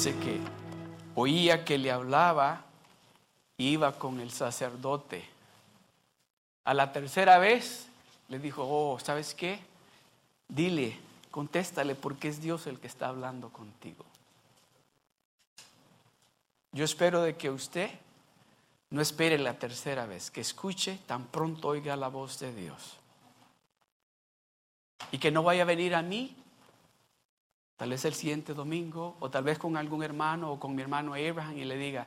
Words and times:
dice 0.00 0.18
que 0.18 0.40
oía 1.14 1.62
que 1.62 1.76
le 1.76 1.90
hablaba, 1.90 2.64
iba 3.58 3.98
con 3.98 4.18
el 4.18 4.30
sacerdote. 4.30 5.22
A 6.64 6.72
la 6.72 6.90
tercera 6.90 7.38
vez 7.38 7.86
le 8.30 8.38
dijo, 8.38 8.66
oh, 8.66 8.98
¿sabes 8.98 9.34
qué? 9.34 9.60
Dile, 10.48 10.96
contéstale 11.30 11.94
porque 11.96 12.28
es 12.28 12.40
Dios 12.40 12.66
el 12.66 12.80
que 12.80 12.86
está 12.86 13.08
hablando 13.08 13.50
contigo. 13.50 14.06
Yo 16.72 16.86
espero 16.86 17.20
de 17.20 17.36
que 17.36 17.50
usted 17.50 17.90
no 18.88 19.02
espere 19.02 19.36
la 19.36 19.58
tercera 19.58 20.06
vez, 20.06 20.30
que 20.30 20.40
escuche 20.40 20.98
tan 21.06 21.26
pronto 21.26 21.68
oiga 21.68 21.94
la 21.94 22.08
voz 22.08 22.38
de 22.38 22.54
Dios. 22.54 22.96
Y 25.12 25.18
que 25.18 25.30
no 25.30 25.42
vaya 25.42 25.64
a 25.64 25.66
venir 25.66 25.94
a 25.94 26.00
mí, 26.00 26.39
tal 27.80 27.88
vez 27.88 28.04
el 28.04 28.12
siguiente 28.12 28.52
domingo, 28.52 29.16
o 29.20 29.30
tal 29.30 29.42
vez 29.42 29.58
con 29.58 29.74
algún 29.74 30.02
hermano 30.02 30.52
o 30.52 30.60
con 30.60 30.74
mi 30.74 30.82
hermano 30.82 31.14
Abraham 31.14 31.56
y 31.56 31.64
le 31.64 31.78
diga, 31.78 32.06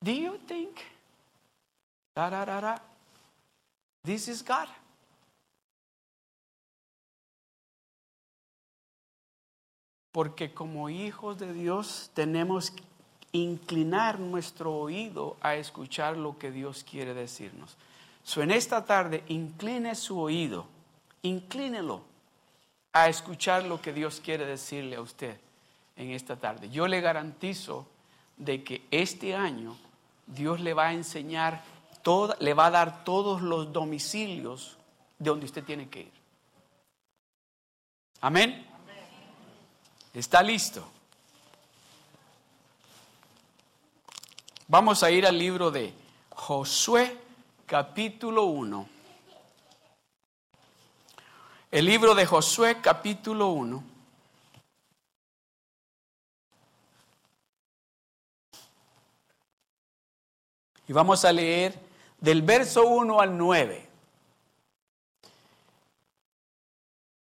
Do 0.00 0.12
you 0.12 0.38
think 0.46 0.76
da, 2.14 2.30
da, 2.30 2.80
this 4.04 4.28
is 4.28 4.40
God? 4.40 4.68
Porque 10.12 10.54
como 10.54 10.88
hijos 10.88 11.40
de 11.40 11.52
Dios 11.52 12.12
tenemos 12.14 12.70
que 12.70 12.84
inclinar 13.32 14.20
nuestro 14.20 14.76
oído 14.76 15.36
a 15.40 15.56
escuchar 15.56 16.16
lo 16.16 16.38
que 16.38 16.52
Dios 16.52 16.84
quiere 16.88 17.14
decirnos. 17.14 17.76
So, 18.22 18.42
en 18.42 18.52
esta 18.52 18.84
tarde, 18.84 19.24
incline 19.26 19.96
su 19.96 20.20
oído, 20.20 20.66
inclínelo 21.22 22.07
a 23.02 23.08
escuchar 23.08 23.64
lo 23.64 23.80
que 23.80 23.92
Dios 23.92 24.20
quiere 24.22 24.44
decirle 24.44 24.96
a 24.96 25.00
usted 25.00 25.38
en 25.96 26.10
esta 26.10 26.36
tarde. 26.36 26.70
Yo 26.70 26.86
le 26.86 27.00
garantizo 27.00 27.86
de 28.36 28.62
que 28.62 28.86
este 28.90 29.34
año 29.34 29.76
Dios 30.26 30.60
le 30.60 30.74
va 30.74 30.88
a 30.88 30.92
enseñar, 30.92 31.62
toda, 32.02 32.36
le 32.40 32.54
va 32.54 32.66
a 32.66 32.70
dar 32.70 33.04
todos 33.04 33.42
los 33.42 33.72
domicilios 33.72 34.76
de 35.18 35.30
donde 35.30 35.46
usted 35.46 35.64
tiene 35.64 35.88
que 35.88 36.00
ir. 36.02 36.12
Amén. 38.20 38.66
¿Está 40.14 40.42
listo? 40.42 40.88
Vamos 44.66 45.02
a 45.02 45.10
ir 45.10 45.26
al 45.26 45.38
libro 45.38 45.70
de 45.70 45.92
Josué 46.30 47.16
capítulo 47.66 48.44
1. 48.44 48.97
El 51.70 51.84
libro 51.84 52.14
de 52.14 52.24
Josué 52.24 52.80
capítulo 52.80 53.48
1. 53.48 53.84
Y 60.86 60.92
vamos 60.94 61.26
a 61.26 61.32
leer 61.32 61.78
del 62.18 62.40
verso 62.40 62.86
1 62.86 63.20
al 63.20 63.36
9. 63.36 63.86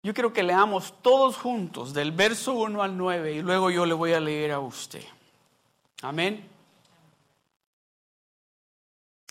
Yo 0.04 0.14
quiero 0.14 0.32
que 0.32 0.44
leamos 0.44 0.94
todos 1.02 1.36
juntos 1.36 1.92
del 1.92 2.12
verso 2.12 2.52
1 2.52 2.80
al 2.80 2.96
9 2.96 3.32
y 3.32 3.42
luego 3.42 3.70
yo 3.70 3.84
le 3.84 3.94
voy 3.94 4.12
a 4.12 4.20
leer 4.20 4.52
a 4.52 4.60
usted. 4.60 5.04
Amén. 6.02 6.48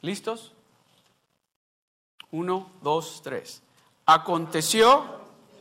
¿Listos? 0.02 0.52
Uno, 2.31 2.70
dos, 2.81 3.22
tres. 3.24 3.62
Aconteció 4.06 5.06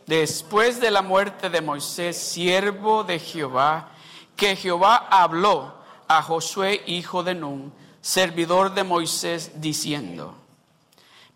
después 0.07 0.81
de 0.81 0.91
la 0.91 1.03
muerte 1.03 1.51
de 1.51 1.61
Moisés, 1.61 2.17
siervo 2.17 3.05
de 3.05 3.19
Jehová, 3.19 3.89
que 4.37 4.57
Jehová 4.57 4.97
habló 5.11 5.75
a 6.09 6.23
Josué, 6.23 6.83
hijo 6.87 7.23
de 7.23 7.35
Nun, 7.35 7.73
servidor 8.01 8.75
de 8.75 8.85
Moisés, 8.85 9.61
diciendo, 9.61 10.35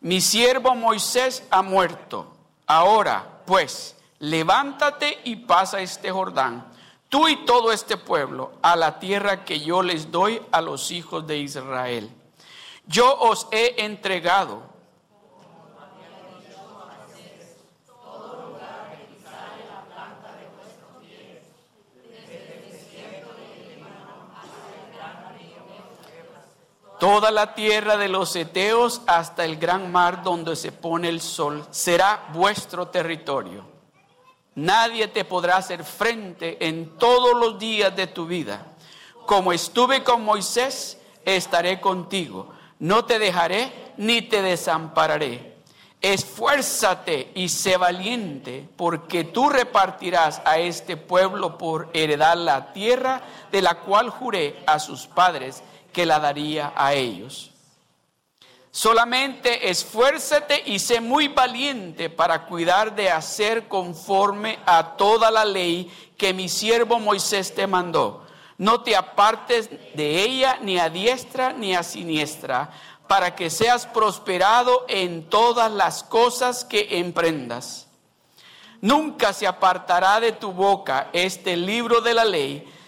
mi 0.00 0.20
siervo 0.20 0.74
Moisés 0.74 1.42
ha 1.50 1.62
muerto. 1.62 2.32
Ahora, 2.66 3.40
pues, 3.46 3.96
levántate 4.18 5.18
y 5.24 5.36
pasa 5.36 5.80
este 5.80 6.10
Jordán, 6.10 6.66
tú 7.08 7.26
y 7.26 7.44
todo 7.46 7.72
este 7.72 7.96
pueblo, 7.96 8.52
a 8.62 8.76
la 8.76 8.98
tierra 8.98 9.44
que 9.44 9.60
yo 9.60 9.82
les 9.82 10.10
doy 10.10 10.40
a 10.52 10.60
los 10.60 10.90
hijos 10.90 11.26
de 11.26 11.38
Israel 11.38 12.10
yo 12.88 13.14
os 13.20 13.46
he 13.52 13.84
entregado. 13.84 14.62
Toda 26.98 27.30
la 27.30 27.54
tierra 27.54 27.96
de 27.96 28.08
los 28.08 28.34
Eteos 28.34 29.02
hasta 29.06 29.44
el 29.44 29.56
gran 29.56 29.92
mar 29.92 30.22
donde 30.22 30.56
se 30.56 30.72
pone 30.72 31.08
el 31.08 31.20
sol 31.20 31.66
será 31.70 32.28
vuestro 32.32 32.88
territorio. 32.88 33.64
Nadie 34.56 35.08
te 35.08 35.24
podrá 35.24 35.56
hacer 35.58 35.84
frente 35.84 36.66
en 36.66 36.98
todos 36.98 37.38
los 37.38 37.58
días 37.58 37.94
de 37.94 38.08
tu 38.08 38.26
vida. 38.26 38.66
Como 39.26 39.52
estuve 39.52 40.02
con 40.02 40.24
Moisés, 40.24 40.98
estaré 41.24 41.80
contigo 41.80 42.58
no 42.78 43.04
te 43.04 43.18
dejaré 43.18 43.72
ni 43.96 44.22
te 44.22 44.42
desampararé. 44.42 45.56
Esfuérzate 46.00 47.32
y 47.34 47.48
sé 47.48 47.76
valiente, 47.76 48.68
porque 48.76 49.24
tú 49.24 49.48
repartirás 49.48 50.40
a 50.44 50.58
este 50.58 50.96
pueblo 50.96 51.58
por 51.58 51.90
heredar 51.92 52.36
la 52.36 52.72
tierra 52.72 53.22
de 53.50 53.62
la 53.62 53.80
cual 53.80 54.10
juré 54.10 54.62
a 54.66 54.78
sus 54.78 55.08
padres 55.08 55.64
que 55.98 56.06
la 56.06 56.20
daría 56.20 56.72
a 56.76 56.94
ellos. 56.94 57.50
Solamente 58.70 59.68
esfuérzate 59.68 60.62
y 60.66 60.78
sé 60.78 61.00
muy 61.00 61.26
valiente 61.26 62.08
para 62.08 62.46
cuidar 62.46 62.94
de 62.94 63.10
hacer 63.10 63.66
conforme 63.66 64.60
a 64.64 64.96
toda 64.96 65.32
la 65.32 65.44
ley 65.44 65.90
que 66.16 66.32
mi 66.32 66.48
siervo 66.48 67.00
Moisés 67.00 67.52
te 67.52 67.66
mandó 67.66 68.28
no 68.58 68.80
te 68.80 68.96
apartes 68.96 69.70
de 69.94 70.22
ella 70.22 70.58
ni 70.60 70.78
a 70.78 70.90
diestra 70.90 71.52
ni 71.52 71.74
a 71.76 71.84
siniestra, 71.84 72.70
para 73.06 73.34
que 73.34 73.50
seas 73.50 73.86
prosperado 73.86 74.84
en 74.88 75.30
todas 75.30 75.70
las 75.72 76.02
cosas 76.02 76.64
que 76.64 76.98
emprendas. 76.98 77.86
Nunca 78.80 79.32
se 79.32 79.46
apartará 79.46 80.20
de 80.20 80.32
tu 80.32 80.52
boca 80.52 81.08
este 81.12 81.56
libro 81.56 82.00
de 82.00 82.14
la 82.14 82.24
ley, 82.24 82.68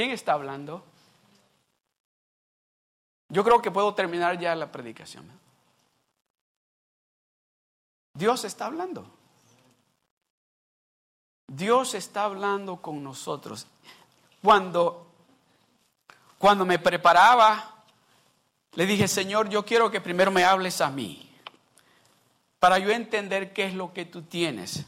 ¿Quién 0.00 0.12
está 0.12 0.32
hablando? 0.32 0.82
Yo 3.28 3.44
creo 3.44 3.60
que 3.60 3.70
puedo 3.70 3.92
terminar 3.94 4.38
ya 4.38 4.54
la 4.54 4.72
predicación. 4.72 5.30
Dios 8.14 8.44
está 8.44 8.64
hablando. 8.64 9.04
Dios 11.48 11.92
está 11.92 12.24
hablando 12.24 12.80
con 12.80 13.04
nosotros. 13.04 13.66
Cuando 14.42 15.06
cuando 16.38 16.64
me 16.64 16.78
preparaba, 16.78 17.84
le 18.76 18.86
dije, 18.86 19.06
Señor, 19.06 19.50
yo 19.50 19.66
quiero 19.66 19.90
que 19.90 20.00
primero 20.00 20.30
me 20.30 20.44
hables 20.44 20.80
a 20.80 20.88
mí, 20.88 21.30
para 22.58 22.78
yo 22.78 22.88
entender 22.88 23.52
qué 23.52 23.66
es 23.66 23.74
lo 23.74 23.92
que 23.92 24.06
tú 24.06 24.22
tienes 24.22 24.86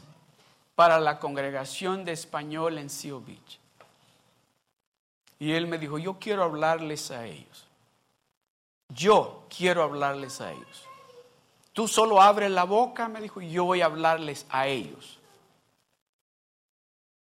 para 0.73 0.99
la 0.99 1.19
congregación 1.19 2.03
de 2.03 2.13
español 2.13 2.79
en 2.79 2.89
Seal 2.89 3.21
Beach. 3.21 3.62
Y 5.43 5.51
él 5.51 5.67
me 5.67 5.77
dijo, 5.77 5.97
yo 5.97 6.19
quiero 6.19 6.41
hablarles 6.41 7.11
a 7.11 7.25
ellos. 7.25 7.67
Yo 8.87 9.43
quiero 9.49 9.83
hablarles 9.83 10.39
a 10.39 10.53
ellos. 10.53 10.87
Tú 11.73 11.85
solo 11.89 12.21
abres 12.21 12.49
la 12.49 12.63
boca, 12.63 13.09
me 13.09 13.19
dijo, 13.19 13.41
y 13.41 13.51
yo 13.51 13.65
voy 13.65 13.81
a 13.81 13.87
hablarles 13.87 14.45
a 14.49 14.67
ellos. 14.67 15.19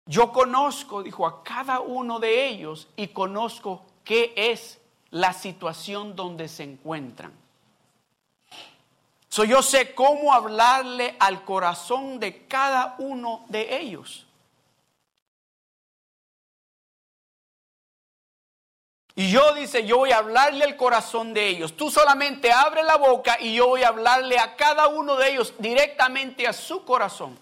Yo 0.06 0.32
conozco, 0.32 1.02
dijo, 1.02 1.26
a 1.26 1.44
cada 1.44 1.80
uno 1.80 2.18
de 2.18 2.48
ellos 2.48 2.88
y 2.96 3.08
conozco 3.08 3.84
qué 4.02 4.32
es 4.34 4.80
la 5.10 5.34
situación 5.34 6.16
donde 6.16 6.48
se 6.48 6.62
encuentran. 6.62 7.34
So, 9.28 9.44
yo 9.44 9.60
sé 9.60 9.94
cómo 9.94 10.32
hablarle 10.32 11.16
al 11.18 11.44
corazón 11.44 12.18
de 12.18 12.46
cada 12.46 12.94
uno 12.96 13.44
de 13.50 13.76
ellos. 13.78 14.25
Y 19.18 19.30
yo 19.30 19.54
dice, 19.54 19.86
yo 19.86 19.96
voy 19.96 20.12
a 20.12 20.18
hablarle 20.18 20.62
al 20.62 20.76
corazón 20.76 21.32
de 21.32 21.48
ellos. 21.48 21.74
Tú 21.74 21.90
solamente 21.90 22.52
abre 22.52 22.82
la 22.82 22.96
boca 22.96 23.38
y 23.40 23.54
yo 23.54 23.68
voy 23.68 23.82
a 23.82 23.88
hablarle 23.88 24.38
a 24.38 24.56
cada 24.56 24.88
uno 24.88 25.16
de 25.16 25.30
ellos 25.30 25.54
directamente 25.58 26.46
a 26.46 26.52
su 26.52 26.84
corazón. 26.84 27.38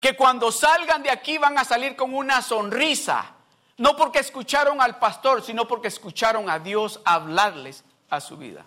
Que 0.00 0.16
cuando 0.16 0.50
salgan 0.50 1.02
de 1.02 1.10
aquí 1.10 1.36
van 1.36 1.58
a 1.58 1.64
salir 1.64 1.94
con 1.94 2.14
una 2.14 2.40
sonrisa. 2.40 3.34
No 3.76 3.96
porque 3.96 4.20
escucharon 4.20 4.80
al 4.80 4.98
pastor, 4.98 5.42
sino 5.42 5.68
porque 5.68 5.88
escucharon 5.88 6.48
a 6.48 6.58
Dios 6.58 7.02
hablarles 7.04 7.84
a 8.08 8.18
su 8.22 8.38
vida. 8.38 8.64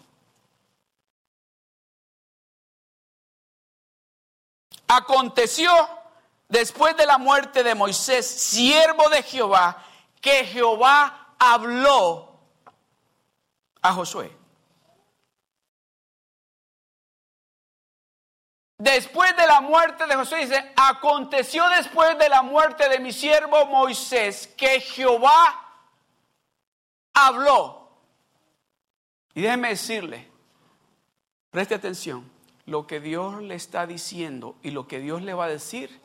Aconteció 4.87 5.71
después 6.49 6.95
de 6.97 7.07
la 7.07 7.17
muerte 7.17 7.63
de 7.63 7.73
Moisés, 7.73 8.27
siervo 8.27 9.09
de 9.09 9.23
Jehová, 9.23 9.83
que 10.23 10.45
Jehová 10.45 11.35
habló 11.37 12.39
a 13.81 13.93
Josué. 13.93 14.31
Después 18.77 19.35
de 19.35 19.45
la 19.45 19.59
muerte 19.59 20.07
de 20.07 20.15
Josué, 20.15 20.45
dice, 20.45 20.73
aconteció 20.77 21.67
después 21.69 22.17
de 22.17 22.29
la 22.29 22.41
muerte 22.41 22.87
de 22.87 22.99
mi 22.99 23.11
siervo 23.11 23.65
Moisés 23.65 24.47
que 24.57 24.79
Jehová 24.79 25.83
habló. 27.13 27.89
Y 29.33 29.41
déjeme 29.41 29.69
decirle, 29.69 30.31
preste 31.49 31.75
atención, 31.75 32.31
lo 32.65 32.87
que 32.87 33.01
Dios 33.01 33.41
le 33.41 33.55
está 33.55 33.85
diciendo 33.85 34.55
y 34.63 34.71
lo 34.71 34.87
que 34.87 34.99
Dios 34.99 35.21
le 35.21 35.33
va 35.33 35.45
a 35.45 35.49
decir. 35.49 36.01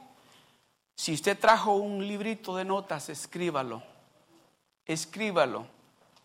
Si 0.97 1.15
usted 1.15 1.39
trajo 1.39 1.77
un 1.77 2.05
librito 2.09 2.57
de 2.57 2.65
notas, 2.65 3.09
escríbalo 3.11 3.98
escríbalo, 4.89 5.67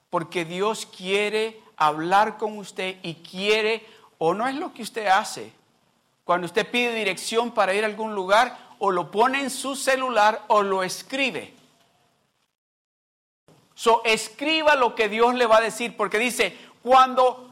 porque 0.10 0.45
Dios 0.45 0.88
quiere 0.88 1.62
hablar 1.77 2.38
con 2.38 2.57
usted 2.57 2.98
y 3.04 3.15
quiere, 3.15 3.86
o 4.18 4.33
no 4.33 4.48
es 4.48 4.56
lo 4.56 4.74
que 4.74 4.81
usted 4.81 5.07
hace, 5.07 5.54
cuando 6.24 6.45
usted 6.45 6.69
pide 6.69 6.95
dirección 6.95 7.51
para 7.51 7.74
ir 7.74 7.83
a 7.83 7.88
algún 7.88 8.15
lugar, 8.15 8.57
o 8.80 8.92
lo 8.92 9.12
pone 9.12 9.39
en 9.39 9.50
su 9.50 9.75
celular 9.75 10.44
o 10.48 10.62
lo 10.63 10.83
escribe. 10.83 11.54
So, 13.75 14.01
escriba 14.06 14.75
lo 14.75 14.95
que 14.95 15.10
Dios 15.10 15.36
le 15.36 15.45
va 15.45 15.57
a 15.57 15.62
decir, 15.62 15.98
porque 15.98 16.19
dice, 16.19 16.57
cuando 16.81 17.50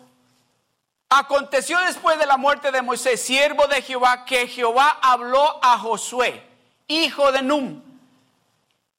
aconteció 1.09 1.79
después 1.79 2.17
de 2.19 2.25
la 2.25 2.37
muerte 2.37 2.71
de 2.71 2.81
Moisés, 2.81 3.21
siervo 3.21 3.67
de 3.67 3.81
Jehová, 3.81 4.23
que 4.23 4.47
Jehová 4.47 4.97
habló 5.01 5.59
a 5.61 5.77
Josué, 5.77 6.41
hijo 6.87 7.31
de 7.31 7.41
Num. 7.41 7.81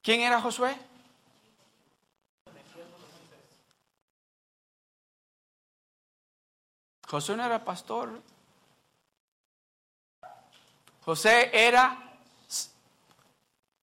¿Quién 0.01 0.21
era 0.21 0.41
Josué? 0.41 0.75
José 7.13 7.37
no 7.37 7.45
era 7.45 7.63
pastor. 7.63 8.09
José 11.05 11.51
era 11.53 11.95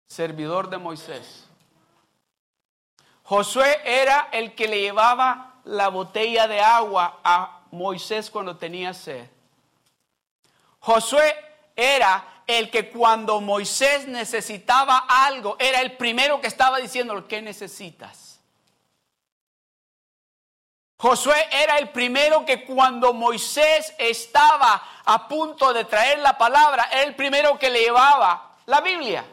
servidor 0.08 0.68
de 0.68 0.80
Moisés. 0.80 1.46
Josué 3.22 3.81
era 3.86 4.30
el 4.31 4.56
que 4.56 4.68
le 4.68 4.81
llevaba 4.81 5.62
la 5.66 5.90
botella 5.90 6.48
de 6.48 6.60
agua 6.60 7.20
a 7.24 7.66
Moisés 7.70 8.31
cuando 8.31 8.58
tenía 8.58 8.96
sed. 8.96 9.30
Josué 10.80 11.36
era 11.76 12.42
el 12.48 12.72
que 12.72 12.90
cuando 12.90 13.42
Moisés 13.42 14.08
necesitaba 14.08 15.06
algo, 15.08 15.56
era 15.60 15.81
el 15.81 15.98
primero 15.98 16.42
que 16.42 16.48
estaba 16.48 16.80
diciendo, 16.80 17.28
¿qué 17.28 17.44
necesitas? 17.44 18.29
Josué 21.01 21.48
era 21.50 21.78
el 21.78 21.90
primero 21.92 22.46
que 22.46 22.66
cuando 22.66 23.13
Moisés 23.13 23.94
estaba 23.98 24.84
a 25.06 25.28
punto 25.30 25.72
de 25.72 25.86
traer 25.86 26.19
la 26.19 26.38
palabra, 26.38 26.90
era 26.92 27.04
el 27.04 27.16
primero 27.16 27.57
que 27.57 27.69
le 27.69 27.80
llevaba 27.80 28.57
la 28.66 28.81
Biblia. 28.81 29.24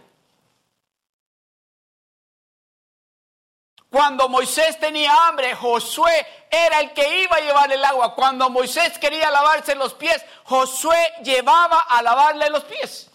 Cuando 3.91 4.29
Moisés 4.29 4.79
tenía 4.79 5.27
hambre, 5.27 5.57
Josué 5.57 6.25
era 6.49 6.79
el 6.79 6.93
que 6.93 7.23
iba 7.23 7.35
a 7.35 7.41
llevarle 7.41 7.75
el 7.75 7.85
agua. 7.85 8.15
Cuando 8.15 8.49
Moisés 8.49 8.97
quería 9.01 9.29
lavarse 9.33 9.75
los 9.75 9.95
pies, 9.95 10.25
Josué 10.45 11.15
llevaba 11.25 11.81
a 11.81 12.01
lavarle 12.01 12.49
los 12.49 12.63
pies. 12.63 13.11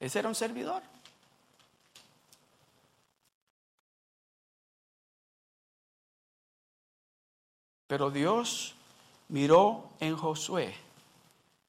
Ese 0.00 0.18
era 0.18 0.26
un 0.26 0.34
servidor. 0.34 0.82
Pero 7.92 8.10
Dios 8.10 8.74
miró 9.28 9.90
en 10.00 10.16
Josué 10.16 10.74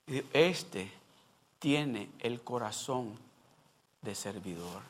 y 0.08 0.24
este 0.31 0.90
tiene 1.60 2.12
el 2.20 2.40
corazón 2.40 3.12
de 4.02 4.16
servidor. 4.16 4.81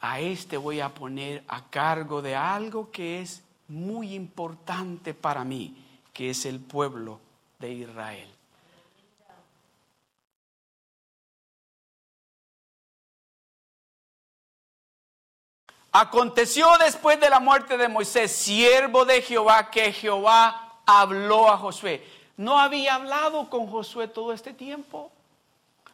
A 0.00 0.18
este 0.18 0.56
voy 0.56 0.80
a 0.80 0.92
poner 0.92 1.44
a 1.46 1.70
cargo 1.70 2.20
de 2.20 2.34
algo 2.34 2.90
que 2.90 3.20
es 3.20 3.44
muy 3.68 4.12
importante 4.12 5.14
para 5.14 5.44
mí, 5.44 5.76
que 6.12 6.30
es 6.30 6.44
el 6.44 6.58
pueblo 6.58 7.20
de 7.60 7.74
Israel. 7.74 8.33
Aconteció 15.96 16.76
después 16.78 17.20
de 17.20 17.30
la 17.30 17.38
muerte 17.38 17.76
de 17.76 17.86
Moisés, 17.86 18.32
siervo 18.32 19.04
de 19.04 19.22
Jehová, 19.22 19.70
que 19.70 19.92
Jehová 19.92 20.80
habló 20.84 21.48
a 21.48 21.56
Josué. 21.56 22.04
¿No 22.36 22.58
había 22.58 22.96
hablado 22.96 23.48
con 23.48 23.68
Josué 23.68 24.08
todo 24.08 24.32
este 24.32 24.52
tiempo? 24.52 25.12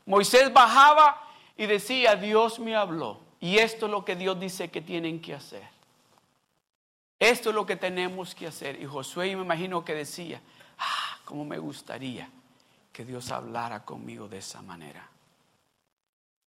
Moisés 0.07 0.51
bajaba 0.55 1.23
y 1.55 1.67
decía, 1.67 2.17
Dios 2.17 2.59
me 2.59 2.75
habló. 2.75 3.21
Y 3.41 3.59
esto 3.59 3.85
es 3.85 3.93
lo 3.93 4.03
que 4.03 4.17
Dios 4.17 4.41
dice 4.41 4.71
que 4.71 4.81
tienen 4.81 5.21
que 5.21 5.35
hacer. 5.35 5.69
Esto 7.19 7.51
es 7.51 7.55
lo 7.55 7.67
que 7.67 7.77
tenemos 7.77 8.35
que 8.35 8.47
hacer. 8.47 8.81
Y 8.81 8.87
Josué, 8.87 9.37
me 9.37 9.43
imagino 9.43 9.85
que 9.85 9.93
decía, 9.93 10.41
ah, 10.79 11.19
cómo 11.27 11.45
me 11.45 11.59
gustaría 11.59 12.27
que 12.91 13.05
Dios 13.05 13.31
hablara 13.31 13.85
conmigo 13.85 14.29
de 14.29 14.39
esa 14.39 14.63
manera. 14.63 15.07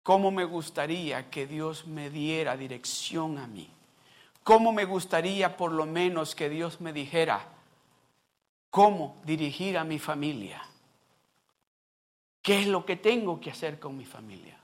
¿Cómo 0.02 0.30
me 0.30 0.44
gustaría 0.44 1.30
que 1.30 1.46
Dios 1.46 1.86
me 1.86 2.10
diera 2.10 2.56
dirección 2.56 3.38
a 3.38 3.46
mí? 3.46 3.68
¿Cómo 4.42 4.72
me 4.72 4.84
gustaría 4.84 5.56
por 5.56 5.70
lo 5.70 5.86
menos 5.86 6.34
que 6.34 6.48
Dios 6.48 6.80
me 6.80 6.92
dijera 6.92 7.46
cómo 8.70 9.16
dirigir 9.24 9.78
a 9.78 9.84
mi 9.84 10.00
familia? 10.00 10.62
¿Qué 12.42 12.62
es 12.62 12.66
lo 12.66 12.84
que 12.84 12.96
tengo 12.96 13.40
que 13.40 13.52
hacer 13.52 13.78
con 13.78 13.96
mi 13.96 14.04
familia? 14.04 14.58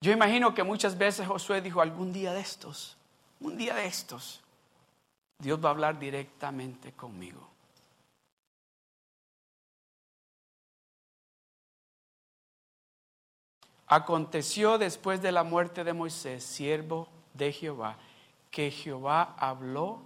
Yo 0.00 0.12
imagino 0.12 0.54
que 0.54 0.62
muchas 0.62 0.96
veces 0.96 1.26
Josué 1.26 1.60
dijo, 1.60 1.80
algún 1.80 2.12
día 2.12 2.32
de 2.32 2.40
estos, 2.40 2.96
un 3.40 3.56
día 3.56 3.74
de 3.74 3.86
estos, 3.86 4.40
Dios 5.38 5.62
va 5.62 5.70
a 5.70 5.72
hablar 5.72 5.98
directamente 5.98 6.92
conmigo. 6.92 7.55
Aconteció 13.86 14.78
después 14.78 15.22
de 15.22 15.30
la 15.30 15.44
muerte 15.44 15.84
de 15.84 15.92
Moisés, 15.92 16.42
siervo 16.42 17.08
de 17.34 17.52
Jehová, 17.52 17.96
que 18.50 18.70
Jehová 18.70 19.34
habló 19.38 20.00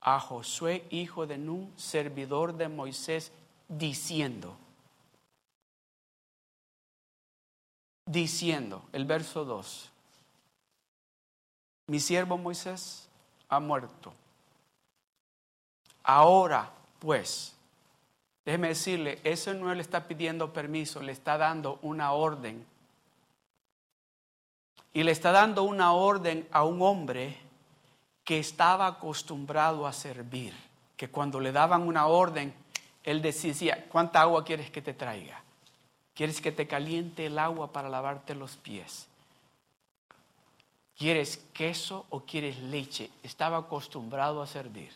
a 0.00 0.20
Josué, 0.20 0.84
hijo 0.90 1.26
de 1.26 1.38
Nun, 1.38 1.72
servidor 1.76 2.54
de 2.54 2.68
Moisés, 2.68 3.32
diciendo, 3.68 4.56
diciendo, 8.04 8.82
el 8.92 9.06
verso 9.06 9.44
2, 9.46 9.90
mi 11.86 11.98
siervo 11.98 12.36
Moisés 12.36 13.08
ha 13.48 13.58
muerto. 13.58 14.12
Ahora, 16.02 16.70
pues, 16.98 17.54
déjeme 18.44 18.68
decirle, 18.68 19.18
eso 19.24 19.54
no 19.54 19.74
le 19.74 19.80
está 19.80 20.06
pidiendo 20.06 20.52
permiso, 20.52 21.00
le 21.00 21.12
está 21.12 21.38
dando 21.38 21.78
una 21.80 22.12
orden 22.12 22.66
y 24.92 25.02
le 25.02 25.12
está 25.12 25.32
dando 25.32 25.62
una 25.62 25.92
orden 25.92 26.46
a 26.52 26.64
un 26.64 26.82
hombre 26.82 27.38
que 28.24 28.38
estaba 28.38 28.86
acostumbrado 28.86 29.86
a 29.86 29.92
servir, 29.92 30.54
que 30.96 31.08
cuando 31.08 31.40
le 31.40 31.52
daban 31.52 31.82
una 31.82 32.06
orden, 32.06 32.54
él 33.02 33.22
decía, 33.22 33.86
¿cuánta 33.90 34.20
agua 34.20 34.44
quieres 34.44 34.70
que 34.70 34.82
te 34.82 34.94
traiga? 34.94 35.42
¿Quieres 36.14 36.40
que 36.40 36.52
te 36.52 36.66
caliente 36.66 37.26
el 37.26 37.38
agua 37.38 37.72
para 37.72 37.88
lavarte 37.88 38.34
los 38.34 38.56
pies? 38.56 39.08
¿Quieres 40.96 41.38
queso 41.52 42.06
o 42.10 42.20
quieres 42.20 42.58
leche? 42.58 43.10
Estaba 43.22 43.58
acostumbrado 43.58 44.42
a 44.42 44.46
servir. 44.46 44.92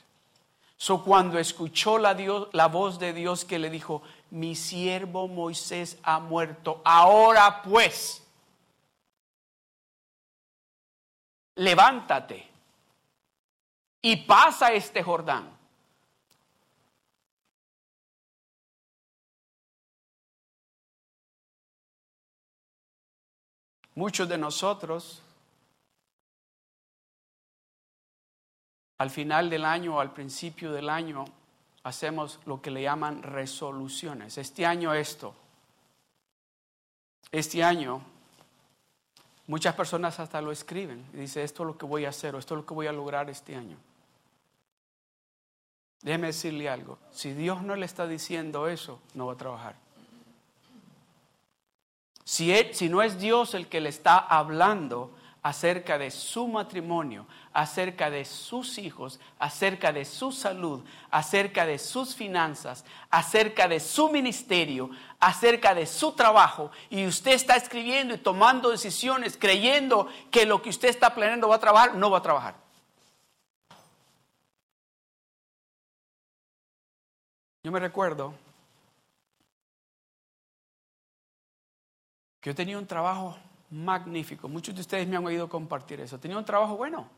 So 0.77 1.03
cuando 1.03 1.39
escuchó 1.39 1.97
la, 1.97 2.15
la 2.53 2.69
voz 2.69 2.99
de 2.99 3.15
Dios 3.15 3.47
que 3.47 3.59
le 3.59 3.71
dijo, 3.71 4.03
mi 4.31 4.55
siervo 4.55 5.27
Moisés 5.27 5.99
ha 6.03 6.21
muerto, 6.21 6.83
ahora 6.85 7.63
pues, 7.63 8.26
levántate 11.57 12.49
y 14.03 14.17
pasa 14.17 14.73
este 14.73 15.03
Jordán. 15.03 15.55
Muchos 23.95 24.29
de 24.29 24.37
nosotros 24.37 25.23
al 28.99 29.11
final 29.11 29.49
del 29.51 29.65
año 29.65 29.97
o 29.97 30.01
al 30.01 30.13
principio 30.13 30.73
del 30.73 30.91
año 30.91 31.25
hacemos 31.83 32.41
lo 32.45 32.61
que 32.61 32.71
le 32.71 32.83
llaman 32.83 33.23
resoluciones. 33.23 34.37
Este 34.37 34.67
año 34.67 34.93
esto. 34.93 35.35
Este 37.33 37.65
año 37.65 38.03
muchas 39.47 39.75
personas 39.75 40.19
hasta 40.21 40.41
lo 40.41 40.53
escriben 40.53 41.05
y 41.13 41.19
dicen 41.19 41.45
esto 41.45 41.63
es 41.63 41.67
lo 41.69 41.79
que 41.79 41.87
voy 41.87 42.05
a 42.05 42.11
hacer 42.11 42.35
o 42.35 42.39
esto 42.39 42.55
es 42.55 42.61
lo 42.61 42.67
que 42.67 42.75
voy 42.75 42.87
a 42.87 42.93
lograr 42.93 43.31
este 43.31 43.55
año. 43.57 43.77
Déjeme 46.03 46.29
decirle 46.29 46.69
algo, 46.69 46.99
si 47.11 47.33
Dios 47.33 47.63
no 47.63 47.75
le 47.75 47.87
está 47.87 48.07
diciendo 48.07 48.69
eso, 48.69 49.01
no 49.15 49.27
va 49.27 49.33
a 49.33 49.37
trabajar. 49.37 49.75
Si, 52.25 52.55
si 52.73 52.89
no 52.89 53.03
es 53.03 53.19
Dios 53.19 53.55
el 53.55 53.69
que 53.69 53.81
le 53.81 53.89
está 53.89 54.19
hablando 54.19 55.16
acerca 55.47 55.97
de 55.97 56.11
su 56.11 56.49
matrimonio, 56.49 57.25
acerca 57.53 58.11
de 58.11 58.25
sus 58.25 58.79
hijos, 58.79 59.21
acerca 59.39 59.93
de 59.93 60.05
su 60.05 60.33
salud, 60.33 60.83
acerca 61.09 61.65
de 61.65 61.79
sus 61.79 62.17
finanzas, 62.17 62.85
acerca 63.11 63.69
de 63.69 63.79
su 63.79 64.09
ministerio, 64.09 64.91
acerca 65.21 65.73
de 65.73 65.87
su 65.87 66.11
trabajo, 66.17 66.73
y 66.91 67.07
usted 67.07 67.31
está 67.31 67.55
escribiendo 67.55 68.15
y 68.15 68.19
tomando 68.19 68.71
decisiones 68.71 69.37
creyendo 69.37 70.09
que 70.33 70.47
lo 70.47 70.61
que 70.61 70.71
usted 70.71 70.89
está 70.89 71.15
planeando 71.15 71.49
va 71.49 71.55
a 71.55 71.61
trabajar, 71.61 71.95
no 71.95 72.11
va 72.11 72.19
a 72.19 72.23
trabajar. 72.23 72.57
Yo 77.63 77.71
me 77.71 77.79
recuerdo 77.79 78.35
Yo 82.43 82.55
tenía 82.55 82.79
un 82.79 82.87
trabajo 82.87 83.37
magnífico. 83.71 84.49
Muchos 84.49 84.75
de 84.75 84.81
ustedes 84.81 85.07
me 85.09 85.17
han 85.17 85.25
oído 85.27 85.49
compartir 85.49 86.01
eso. 86.01 86.19
Tenía 86.19 86.39
un 86.39 86.45
trabajo 86.45 86.77
bueno. 86.77 87.09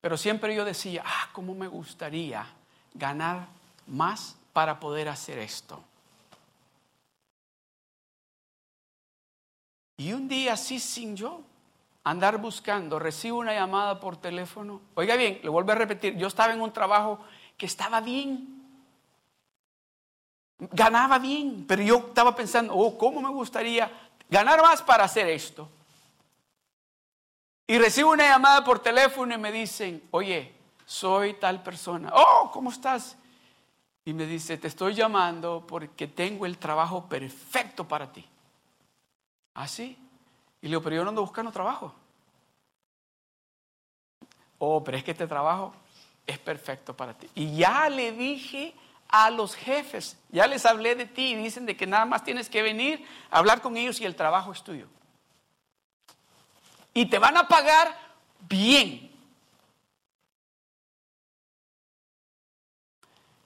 Pero 0.00 0.16
siempre 0.16 0.54
yo 0.54 0.64
decía, 0.64 1.02
ah, 1.04 1.28
cómo 1.32 1.54
me 1.54 1.68
gustaría 1.68 2.46
ganar 2.94 3.48
más 3.86 4.36
para 4.52 4.80
poder 4.80 5.08
hacer 5.08 5.38
esto. 5.38 5.82
Y 9.98 10.14
un 10.14 10.28
día, 10.28 10.54
así 10.54 10.80
sin 10.80 11.14
yo 11.14 11.42
andar 12.04 12.38
buscando, 12.38 12.98
recibo 12.98 13.38
una 13.38 13.52
llamada 13.52 14.00
por 14.00 14.16
teléfono. 14.16 14.80
Oiga 14.94 15.16
bien, 15.16 15.40
le 15.42 15.48
vuelvo 15.50 15.72
a 15.72 15.74
repetir, 15.74 16.16
yo 16.16 16.26
estaba 16.26 16.54
en 16.54 16.62
un 16.62 16.72
trabajo 16.72 17.20
que 17.58 17.66
estaba 17.66 18.00
bien. 18.00 18.56
Ganaba 20.58 21.18
bien, 21.18 21.66
pero 21.68 21.82
yo 21.82 21.98
estaba 21.98 22.34
pensando, 22.34 22.74
oh, 22.74 22.96
cómo 22.96 23.20
me 23.20 23.28
gustaría 23.28 23.90
ganar 24.30 24.62
más 24.62 24.80
para 24.82 25.04
hacer 25.04 25.28
esto. 25.28 25.68
Y 27.66 27.78
recibo 27.78 28.10
una 28.10 28.28
llamada 28.28 28.64
por 28.64 28.78
teléfono 28.78 29.34
y 29.34 29.38
me 29.38 29.52
dicen, 29.52 30.02
oye, 30.10 30.54
soy 30.86 31.34
tal 31.34 31.62
persona. 31.62 32.10
Oh, 32.12 32.50
¿cómo 32.52 32.70
estás? 32.70 33.16
Y 34.04 34.12
me 34.12 34.26
dice, 34.26 34.56
te 34.58 34.68
estoy 34.68 34.94
llamando 34.94 35.64
porque 35.66 36.06
tengo 36.06 36.46
el 36.46 36.58
trabajo 36.58 37.08
perfecto 37.08 37.86
para 37.86 38.10
ti. 38.10 38.24
¿Ah, 39.54 39.68
sí? 39.68 39.96
Y 40.62 40.66
le 40.66 40.70
digo, 40.70 40.82
pero 40.82 40.96
yo 40.96 41.04
no 41.04 41.10
ando 41.10 41.22
buscando 41.22 41.52
trabajo. 41.52 41.94
Oh, 44.58 44.82
pero 44.82 44.96
es 44.96 45.04
que 45.04 45.12
este 45.12 45.26
trabajo 45.26 45.72
es 46.26 46.38
perfecto 46.38 46.96
para 46.96 47.14
ti. 47.14 47.28
Y 47.34 47.56
ya 47.56 47.88
le 47.88 48.12
dije 48.12 48.74
a 49.10 49.30
los 49.30 49.54
jefes. 49.54 50.16
Ya 50.30 50.46
les 50.46 50.64
hablé 50.64 50.94
de 50.94 51.06
ti 51.06 51.32
y 51.32 51.36
dicen 51.36 51.66
de 51.66 51.76
que 51.76 51.86
nada 51.86 52.04
más 52.04 52.24
tienes 52.24 52.48
que 52.48 52.62
venir 52.62 53.04
a 53.30 53.38
hablar 53.38 53.60
con 53.60 53.76
ellos 53.76 54.00
y 54.00 54.04
el 54.04 54.14
trabajo 54.14 54.52
es 54.52 54.62
tuyo. 54.62 54.86
Y 56.94 57.06
te 57.06 57.18
van 57.18 57.36
a 57.36 57.48
pagar 57.48 57.96
bien. 58.48 59.10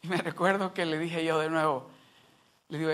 Y 0.03 0.07
me 0.07 0.19
recuerdo 0.19 0.75
que 0.75 0.85
le 0.85 0.99
dije 0.99 1.25
yo 1.25 1.39
de 1.39 1.49
nuevo, 1.49 1.89
le 2.69 2.79
digo, 2.79 2.93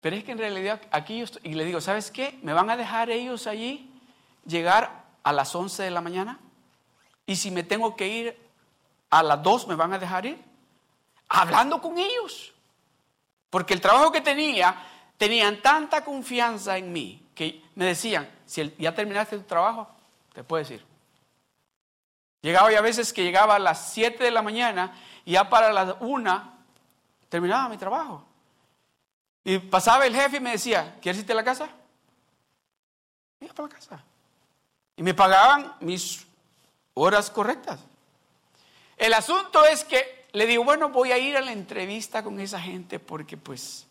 pero 0.00 0.16
es 0.16 0.24
que 0.24 0.32
en 0.32 0.38
realidad 0.38 0.80
aquí 0.90 1.18
yo 1.18 1.24
estoy, 1.24 1.42
y 1.44 1.54
le 1.54 1.66
digo, 1.66 1.82
¿sabes 1.82 2.10
qué? 2.10 2.38
¿Me 2.42 2.54
van 2.54 2.70
a 2.70 2.76
dejar 2.78 3.10
ellos 3.10 3.46
allí 3.46 3.90
llegar 4.46 5.04
a 5.22 5.32
las 5.34 5.54
11 5.54 5.82
de 5.82 5.90
la 5.90 6.00
mañana? 6.00 6.38
Y 7.26 7.36
si 7.36 7.50
me 7.50 7.62
tengo 7.62 7.94
que 7.94 8.08
ir 8.08 8.50
a 9.10 9.22
las 9.22 9.42
2, 9.42 9.68
¿me 9.68 9.74
van 9.74 9.92
a 9.92 9.98
dejar 9.98 10.24
ir? 10.24 10.49
Hablando 11.30 11.80
con 11.80 11.96
ellos. 11.96 12.52
Porque 13.48 13.72
el 13.72 13.80
trabajo 13.80 14.12
que 14.12 14.20
tenía, 14.20 14.76
tenían 15.16 15.62
tanta 15.62 16.04
confianza 16.04 16.76
en 16.76 16.92
mí 16.92 17.28
que 17.34 17.62
me 17.76 17.86
decían, 17.86 18.30
si 18.44 18.74
ya 18.78 18.94
terminaste 18.94 19.38
tu 19.38 19.44
trabajo, 19.44 19.88
te 20.34 20.44
puedes 20.44 20.70
ir. 20.70 20.84
Llegaba 22.42 22.72
y 22.72 22.76
a 22.76 22.80
veces 22.80 23.12
que 23.12 23.22
llegaba 23.22 23.54
a 23.54 23.58
las 23.58 23.92
7 23.92 24.22
de 24.22 24.30
la 24.30 24.42
mañana 24.42 24.94
y 25.24 25.32
ya 25.32 25.48
para 25.48 25.72
las 25.72 25.96
1 26.00 26.58
terminaba 27.28 27.68
mi 27.68 27.78
trabajo. 27.78 28.26
Y 29.44 29.58
pasaba 29.58 30.06
el 30.06 30.14
jefe 30.14 30.36
y 30.36 30.40
me 30.40 30.52
decía, 30.52 30.98
¿quieres 31.00 31.20
irte 31.20 31.32
a 31.32 31.36
la 31.36 31.44
casa? 31.44 31.68
Iba 33.40 33.54
para 33.54 33.68
la 33.68 33.74
casa. 33.74 34.04
Y 34.96 35.02
me 35.02 35.14
pagaban 35.14 35.76
mis 35.80 36.26
horas 36.94 37.30
correctas. 37.30 37.80
El 38.96 39.14
asunto 39.14 39.64
es 39.64 39.84
que 39.84 40.19
le 40.32 40.46
digo, 40.46 40.64
bueno, 40.64 40.90
voy 40.90 41.12
a 41.12 41.18
ir 41.18 41.36
a 41.36 41.40
la 41.40 41.52
entrevista 41.52 42.22
con 42.22 42.40
esa 42.40 42.60
gente 42.60 42.98
porque 42.98 43.36
pues, 43.36 43.86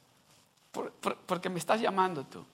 porque 1.25 1.50
me 1.50 1.60
estás 1.60 1.81
llamando 1.81 2.24
tú. 2.25 2.46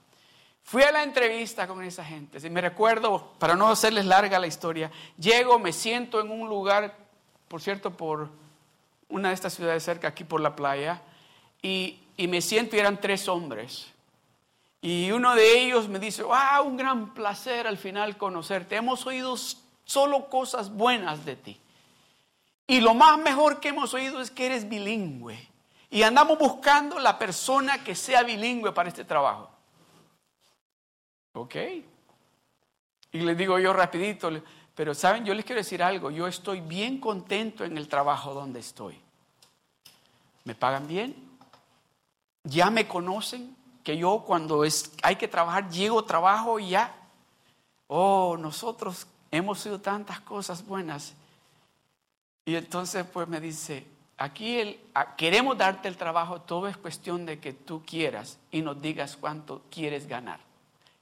Fui 0.63 0.81
a 0.81 0.91
la 0.91 1.03
entrevista 1.03 1.67
con 1.67 1.83
esa 1.83 2.03
gente. 2.03 2.39
Si 2.39 2.49
me 2.49 2.59
recuerdo, 2.59 3.33
para 3.37 3.55
no 3.55 3.67
hacerles 3.69 4.05
larga 4.05 4.39
la 4.39 4.47
historia, 4.47 4.91
llego, 5.17 5.59
me 5.59 5.71
siento 5.71 6.19
en 6.19 6.31
un 6.31 6.49
lugar, 6.49 6.97
por 7.47 7.61
cierto, 7.61 7.91
por 7.91 8.29
una 9.09 9.27
de 9.29 9.35
estas 9.35 9.53
ciudades 9.53 9.83
cerca, 9.83 10.07
aquí 10.07 10.23
por 10.23 10.41
la 10.41 10.55
playa, 10.55 11.01
y, 11.61 11.99
y 12.17 12.27
me 12.27 12.41
siento 12.41 12.75
y 12.75 12.79
eran 12.79 12.99
tres 12.99 13.27
hombres. 13.27 13.91
Y 14.81 15.11
uno 15.11 15.35
de 15.35 15.61
ellos 15.61 15.87
me 15.87 15.99
dice, 15.99 16.23
ah, 16.31 16.61
un 16.61 16.77
gran 16.77 17.13
placer 17.13 17.67
al 17.67 17.77
final 17.77 18.17
conocerte. 18.17 18.75
Hemos 18.75 19.05
oído 19.05 19.35
solo 19.83 20.29
cosas 20.29 20.71
buenas 20.71 21.25
de 21.25 21.35
ti. 21.35 21.59
Y 22.67 22.81
lo 22.81 22.93
más 22.93 23.17
mejor 23.19 23.59
que 23.59 23.69
hemos 23.69 23.93
oído 23.93 24.21
es 24.21 24.31
que 24.31 24.47
eres 24.47 24.67
bilingüe. 24.67 25.49
Y 25.89 26.03
andamos 26.03 26.37
buscando 26.39 26.99
la 26.99 27.17
persona 27.17 27.83
que 27.83 27.95
sea 27.95 28.23
bilingüe 28.23 28.71
para 28.71 28.89
este 28.89 29.05
trabajo. 29.05 29.49
Ok. 31.33 31.55
Y 33.11 33.19
les 33.19 33.37
digo 33.37 33.59
yo 33.59 33.71
rapidito, 33.71 34.29
pero 34.73 34.93
saben, 34.93 35.25
yo 35.25 35.33
les 35.33 35.45
quiero 35.45 35.61
decir 35.61 35.81
algo, 35.81 36.11
yo 36.11 36.27
estoy 36.27 36.59
bien 36.59 36.99
contento 36.99 37.63
en 37.63 37.77
el 37.77 37.87
trabajo 37.87 38.33
donde 38.33 38.59
estoy. 38.59 38.99
Me 40.43 40.53
pagan 40.53 40.87
bien, 40.87 41.15
ya 42.43 42.69
me 42.69 42.87
conocen, 42.87 43.55
que 43.83 43.97
yo 43.97 44.23
cuando 44.25 44.65
es, 44.65 44.91
hay 45.03 45.15
que 45.15 45.27
trabajar, 45.27 45.69
llego, 45.69 46.03
trabajo 46.03 46.59
y 46.59 46.71
ya. 46.71 46.93
Oh, 47.87 48.35
nosotros 48.37 49.07
hemos 49.29 49.59
sido 49.59 49.79
tantas 49.79 50.19
cosas 50.21 50.65
buenas 50.65 51.13
y 52.45 52.55
entonces 52.55 53.05
pues 53.11 53.27
me 53.27 53.39
dice, 53.39 53.85
aquí 54.17 54.59
el, 54.59 54.79
queremos 55.17 55.57
darte 55.57 55.87
el 55.87 55.97
trabajo, 55.97 56.41
todo 56.41 56.67
es 56.67 56.77
cuestión 56.77 57.25
de 57.25 57.39
que 57.39 57.53
tú 57.53 57.83
quieras 57.83 58.39
y 58.51 58.61
nos 58.61 58.79
digas 58.81 59.17
cuánto 59.17 59.63
quieres 59.69 60.07
ganar. 60.07 60.39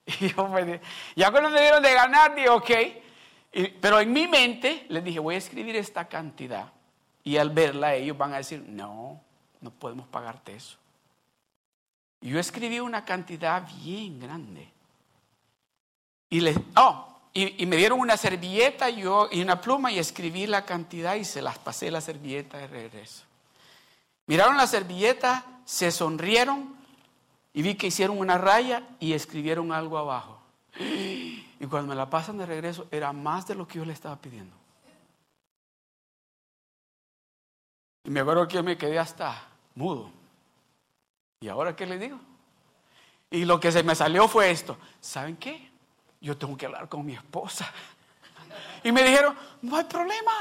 Y 0.19 0.33
yo 0.33 0.47
me 0.47 0.81
ya 1.15 1.31
cuando 1.31 1.49
me 1.49 1.61
dieron 1.61 1.81
de 1.81 1.93
ganar, 1.93 2.35
dije, 2.35 2.49
ok, 2.49 2.71
pero 3.79 3.99
en 3.99 4.11
mi 4.11 4.27
mente 4.27 4.85
les 4.89 5.03
dije, 5.03 5.19
voy 5.19 5.35
a 5.35 5.37
escribir 5.37 5.75
esta 5.75 6.05
cantidad. 6.05 6.71
Y 7.23 7.37
al 7.37 7.51
verla 7.51 7.95
ellos 7.95 8.17
van 8.17 8.33
a 8.33 8.37
decir, 8.37 8.63
no, 8.67 9.21
no 9.61 9.71
podemos 9.71 10.07
pagarte 10.07 10.55
eso. 10.55 10.77
Y 12.21 12.29
yo 12.29 12.39
escribí 12.39 12.79
una 12.79 13.05
cantidad 13.05 13.65
bien 13.81 14.19
grande. 14.19 14.69
Y 16.29 16.41
les, 16.41 16.57
oh, 16.75 17.12
y, 17.33 17.65
me 17.65 17.77
dieron 17.77 17.99
una 17.99 18.15
servilleta 18.15 18.89
y, 18.89 19.01
y 19.01 19.41
una 19.41 19.59
pluma 19.59 19.91
y 19.91 19.97
escribí 19.97 20.45
la 20.45 20.65
cantidad 20.65 21.15
y 21.15 21.25
se 21.25 21.41
las 21.41 21.57
pasé 21.57 21.89
la 21.89 21.99
servilleta 21.99 22.59
de 22.59 22.67
regreso. 22.67 23.23
Miraron 24.27 24.55
la 24.55 24.67
servilleta, 24.67 25.43
se 25.65 25.91
sonrieron 25.91 26.75
y 27.53 27.63
vi 27.63 27.75
que 27.75 27.87
hicieron 27.87 28.19
una 28.19 28.37
raya 28.37 28.83
y 28.99 29.13
escribieron 29.13 29.71
algo 29.71 29.97
abajo. 29.97 30.39
Y 30.79 31.65
cuando 31.69 31.89
me 31.89 31.95
la 31.95 32.09
pasan 32.09 32.37
de 32.37 32.45
regreso 32.45 32.87
era 32.91 33.13
más 33.13 33.47
de 33.47 33.55
lo 33.55 33.67
que 33.67 33.79
yo 33.79 33.85
le 33.85 33.93
estaba 33.93 34.15
pidiendo. 34.15 34.55
Y 38.03 38.09
me 38.09 38.19
acuerdo 38.19 38.47
que 38.47 38.55
yo 38.55 38.63
me 38.63 38.77
quedé 38.77 38.99
hasta 38.99 39.47
mudo. 39.75 40.11
¿Y 41.39 41.47
ahora 41.47 41.75
qué 41.75 41.85
le 41.85 41.97
digo? 41.97 42.19
Y 43.31 43.45
lo 43.45 43.59
que 43.59 43.71
se 43.71 43.81
me 43.81 43.95
salió 43.95 44.27
fue 44.27 44.51
esto. 44.51 44.77
¿Saben 45.01 45.37
qué? 45.37 45.72
Yo 46.23 46.37
tengo 46.37 46.55
que 46.55 46.65
hablar 46.65 46.87
con 46.87 47.05
mi 47.05 47.13
esposa. 47.13 47.71
Y 48.83 48.91
me 48.91 49.03
dijeron, 49.03 49.35
no 49.61 49.75
hay 49.75 49.83
problema, 49.83 50.31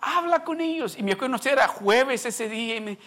habla 0.00 0.44
con 0.44 0.60
ellos. 0.60 0.96
Y 0.96 1.02
me 1.02 1.12
acuerdo, 1.12 1.36
era 1.44 1.68
jueves 1.68 2.24
ese 2.24 2.48
día 2.48 2.76
y, 2.76 2.98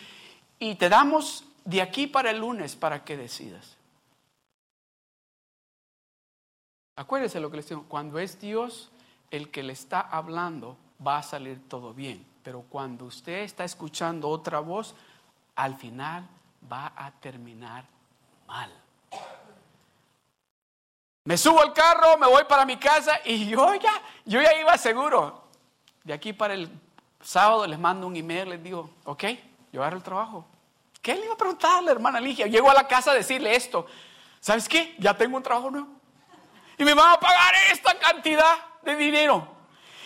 y 0.59 0.75
te 0.75 0.89
damos 0.89 1.45
de 1.63 1.81
aquí 1.81 2.07
para 2.07 2.31
el 2.31 2.39
lunes 2.39 2.75
para 2.75 3.03
que 3.03 3.15
decidas. 3.15 3.77
Acuérdese 6.95 7.39
lo 7.39 7.49
que 7.49 7.57
les 7.57 7.69
digo, 7.69 7.85
cuando 7.87 8.19
es 8.19 8.39
Dios 8.39 8.91
el 9.31 9.49
que 9.49 9.63
le 9.63 9.73
está 9.73 10.01
hablando, 10.01 10.77
va 11.05 11.17
a 11.17 11.23
salir 11.23 11.67
todo 11.67 11.93
bien. 11.93 12.25
Pero 12.43 12.63
cuando 12.69 13.05
usted 13.05 13.39
está 13.39 13.63
escuchando 13.63 14.29
otra 14.29 14.59
voz, 14.59 14.93
al 15.55 15.75
final 15.75 16.27
va 16.71 16.93
a 16.95 17.11
terminar 17.11 17.85
mal. 18.45 18.82
Me 21.25 21.37
subo 21.37 21.61
al 21.61 21.73
carro, 21.73 22.17
me 22.17 22.27
voy 22.27 22.43
para 22.43 22.65
mi 22.65 22.77
casa 22.77 23.19
y 23.23 23.47
yo 23.49 23.73
ya, 23.75 24.01
yo 24.25 24.41
ya 24.41 24.53
iba 24.59 24.77
seguro. 24.77 25.43
De 26.03 26.13
aquí 26.13 26.33
para 26.33 26.53
el 26.53 26.69
sábado 27.21 27.65
les 27.65 27.79
mando 27.79 28.07
un 28.07 28.15
email, 28.15 28.49
les 28.49 28.63
digo, 28.63 28.89
ok, 29.05 29.23
yo 29.71 29.81
agarro 29.81 29.97
el 29.97 30.03
trabajo. 30.03 30.45
¿Qué 31.01 31.15
le 31.15 31.25
iba 31.25 31.33
a 31.33 31.37
preguntar 31.37 31.79
a 31.79 31.81
la 31.81 31.91
hermana 31.91 32.19
Ligia? 32.19 32.47
Llego 32.47 32.69
a 32.69 32.73
la 32.73 32.87
casa 32.87 33.11
a 33.11 33.13
decirle 33.13 33.55
esto. 33.55 33.85
¿Sabes 34.39 34.67
qué? 34.67 34.95
Ya 34.99 35.15
tengo 35.17 35.37
un 35.37 35.43
trabajo 35.43 35.69
nuevo. 35.71 35.87
Y 36.77 36.83
me 36.83 36.93
van 36.93 37.13
a 37.13 37.19
pagar 37.19 37.53
esta 37.71 37.97
cantidad 37.97 38.55
de 38.81 38.95
dinero. 38.95 39.47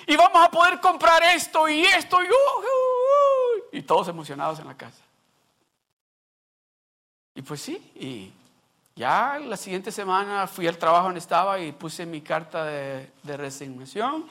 Y 0.07 0.15
vamos 0.15 0.41
a 0.43 0.49
poder 0.49 0.79
comprar 0.79 1.21
esto 1.23 1.67
y 1.67 1.81
esto 1.81 2.23
y, 2.23 2.27
uh, 2.27 2.29
uh, 2.29 2.61
uh, 2.61 3.67
y 3.73 3.81
todos 3.81 4.07
emocionados 4.07 4.59
en 4.59 4.67
la 4.67 4.77
casa. 4.77 5.01
Y 7.35 7.41
pues 7.41 7.61
sí, 7.61 7.75
y 7.95 8.31
ya 8.97 9.37
la 9.37 9.55
siguiente 9.55 9.91
semana 9.91 10.47
fui 10.47 10.67
al 10.67 10.77
trabajo 10.77 11.05
donde 11.05 11.19
estaba 11.19 11.59
y 11.59 11.71
puse 11.71 12.03
mi 12.05 12.21
carta 12.21 12.65
de, 12.65 13.11
resignación 13.23 14.25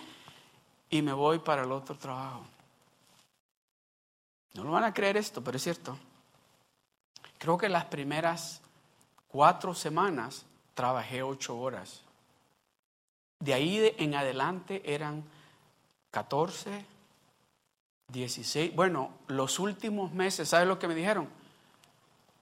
y 0.90 1.02
me 1.02 1.12
voy 1.12 1.38
para 1.38 1.62
el 1.62 1.70
otro 1.70 1.96
trabajo. 1.96 2.44
No 4.54 4.64
lo 4.64 4.73
van 4.73 4.82
a 4.82 4.92
creer 4.92 5.16
esto, 5.16 5.42
pero 5.42 5.56
es 5.56 5.62
cierto. 5.62 5.96
Creo 7.38 7.56
que 7.56 7.68
las 7.68 7.85
primeras 7.85 8.61
cuatro 9.28 9.73
semanas 9.73 10.44
trabajé 10.75 11.23
ocho 11.23 11.56
horas. 11.56 12.02
De 13.38 13.54
ahí 13.54 13.94
en 13.99 14.16
adelante 14.16 14.82
eran 14.85 15.23
14, 16.11 16.85
16. 18.08 18.75
Bueno, 18.75 19.11
los 19.28 19.61
últimos 19.61 20.12
meses, 20.12 20.49
¿sabes 20.49 20.66
lo 20.66 20.78
que 20.78 20.88
me 20.88 20.94
dijeron? 20.94 21.28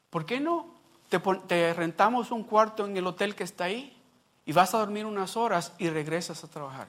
¿Por 0.08 0.24
qué 0.24 0.40
no 0.40 0.73
te, 1.18 1.72
rentamos 1.74 2.30
un 2.30 2.44
cuarto 2.44 2.86
en 2.86 2.96
el 2.96 3.06
hotel 3.06 3.34
que 3.34 3.44
está 3.44 3.64
ahí 3.64 3.96
y 4.44 4.52
vas 4.52 4.74
a 4.74 4.78
dormir 4.78 5.06
unas 5.06 5.36
horas 5.36 5.72
y 5.78 5.88
regresas 5.88 6.42
a 6.44 6.48
trabajar? 6.48 6.88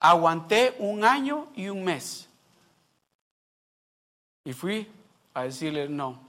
Aguanté 0.00 0.74
un 0.78 1.04
año 1.04 1.48
y 1.54 1.68
un 1.68 1.84
mes. 1.84 2.28
Y 4.44 4.52
fui 4.52 4.90
a 5.34 5.44
decirle 5.44 5.88
no. 5.88 6.20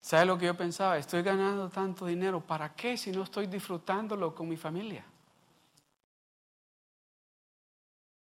¿Sabe 0.00 0.26
lo 0.26 0.38
que 0.38 0.46
yo 0.46 0.56
pensaba? 0.56 0.96
Estoy 0.98 1.22
ganando 1.22 1.68
tanto 1.68 2.06
dinero, 2.06 2.40
¿para 2.40 2.74
qué 2.74 2.96
si 2.96 3.12
no 3.12 3.22
estoy 3.24 3.46
disfrutándolo 3.46 4.34
con 4.34 4.48
mi 4.48 4.56
familia? 4.56 5.04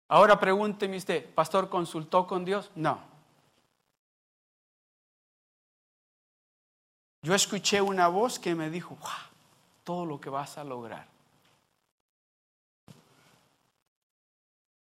Ahora 0.09 0.39
pregúnteme 0.39 0.97
usted, 0.97 1.33
¿pastor 1.35 1.69
consultó 1.69 2.27
con 2.27 2.45
Dios? 2.45 2.71
No. 2.75 3.10
Yo 7.23 7.35
escuché 7.35 7.81
una 7.81 8.09
voz 8.09 8.39
que 8.39 8.55
me 8.55 8.71
dijo, 8.71 8.97
todo 9.85 10.07
lo 10.07 10.21
que 10.21 10.31
vas 10.31 10.57
a 10.57 10.65
lograr. 10.65 11.07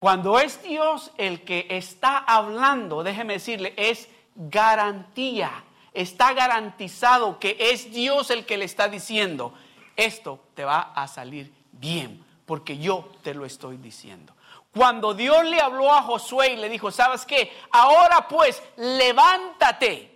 Cuando 0.01 0.39
es 0.39 0.63
Dios 0.63 1.13
el 1.17 1.45
que 1.45 1.67
está 1.71 2.19
hablando, 2.19 3.03
déjeme 3.03 3.35
decirle, 3.35 3.73
es 3.77 4.09
garantía. 4.35 5.65
Está 5.93 6.35
garantizado 6.35 7.39
que 7.39 7.57
es 7.59 7.93
Dios 7.93 8.31
el 8.31 8.45
que 8.45 8.59
le 8.59 8.65
está 8.65 8.89
diciendo, 8.89 9.55
esto 9.97 10.41
te 10.55 10.65
va 10.65 10.93
a 10.95 11.07
salir 11.07 11.55
bien, 11.73 12.25
porque 12.45 12.77
yo 12.79 13.09
te 13.23 13.33
lo 13.33 13.47
estoy 13.47 13.77
diciendo. 13.77 14.35
Cuando 14.73 15.15
Dios 15.15 15.45
le 15.45 15.61
habló 15.61 15.93
a 15.93 16.03
Josué 16.03 16.55
y 16.55 16.57
le 16.57 16.69
dijo, 16.69 16.91
¿sabes 16.91 17.25
qué? 17.25 17.53
Ahora 17.71 18.27
pues, 18.29 18.61
levántate 18.77 20.14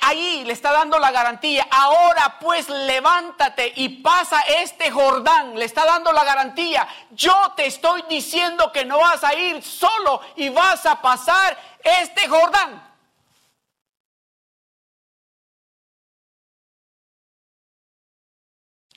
ahí 0.00 0.44
le 0.44 0.52
está 0.52 0.72
dando 0.72 0.98
la 0.98 1.10
garantía. 1.10 1.66
Ahora 1.70 2.38
pues 2.40 2.68
levántate 2.68 3.72
y 3.76 3.88
pasa 4.00 4.40
este 4.40 4.90
Jordán. 4.90 5.58
Le 5.58 5.64
está 5.64 5.84
dando 5.84 6.12
la 6.12 6.24
garantía. 6.24 6.86
Yo 7.10 7.52
te 7.56 7.66
estoy 7.66 8.02
diciendo 8.08 8.72
que 8.72 8.84
no 8.84 8.98
vas 8.98 9.24
a 9.24 9.34
ir 9.34 9.62
solo 9.62 10.20
y 10.36 10.48
vas 10.48 10.86
a 10.86 11.00
pasar 11.00 11.58
este 11.82 12.28
Jordán. 12.28 12.90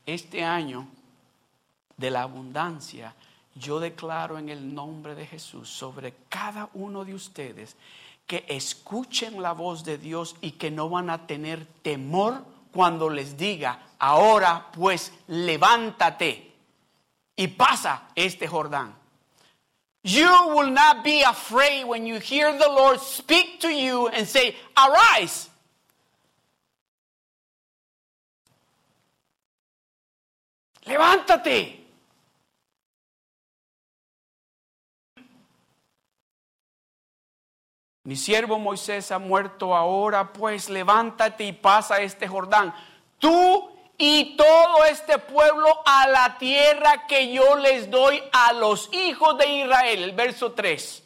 Este 0.06 0.44
año 0.44 0.88
de 1.96 2.12
la 2.12 2.24
abundancia, 2.24 3.16
yo 3.56 3.80
declaro 3.80 4.38
en 4.38 4.50
el 4.50 4.74
nombre 4.74 5.16
de 5.16 5.26
Jesús 5.26 5.70
sobre 5.70 6.14
cada 6.28 6.70
uno 6.74 7.06
de 7.06 7.14
ustedes 7.14 7.78
que 8.28 8.46
escuchen 8.48 9.42
la 9.42 9.54
voz 9.54 9.84
de 9.84 9.98
Dios 9.98 10.36
y 10.42 10.52
que 10.52 10.72
no 10.72 10.90
van 10.90 11.10
a 11.10 11.28
tener 11.28 11.66
temor 11.82 12.46
cuando 12.72 13.10
les 13.10 13.38
diga, 13.38 13.84
ahora 14.00 14.72
pues 14.72 15.12
levántate 15.28 16.52
y 17.36 17.48
pasa 17.48 18.10
este 18.16 18.48
Jordán. 18.48 18.96
You 20.04 20.30
will 20.56 20.72
not 20.72 21.04
be 21.04 21.24
afraid 21.24 21.86
when 21.86 22.06
you 22.06 22.20
hear 22.20 22.52
the 22.58 22.68
Lord 22.68 23.00
speak 23.00 23.62
to 23.62 23.70
you 23.70 24.10
and 24.10 24.28
say, 24.28 24.56
arise. 24.76 25.50
Levántate. 30.86 31.83
Mi 38.06 38.18
siervo 38.18 38.60
Moisés 38.60 39.12
ha 39.14 39.20
muerto 39.20 39.74
ahora, 39.76 40.34
pues 40.34 40.70
levántate 40.70 41.46
y 41.46 41.54
pasa 41.54 42.02
este 42.02 42.28
Jordán. 42.28 42.76
Tú 43.18 43.72
y 43.98 44.36
todo 44.36 44.84
este 44.84 45.20
pueblo 45.20 45.82
a 45.86 46.08
la 46.10 46.38
tierra 46.38 47.08
que 47.08 47.32
yo 47.32 47.56
les 47.56 47.90
doy 47.90 48.22
a 48.34 48.52
los 48.52 48.90
hijos 48.94 49.38
de 49.38 49.48
Israel. 49.48 50.04
El 50.04 50.12
verso 50.12 50.52
3. 50.52 51.04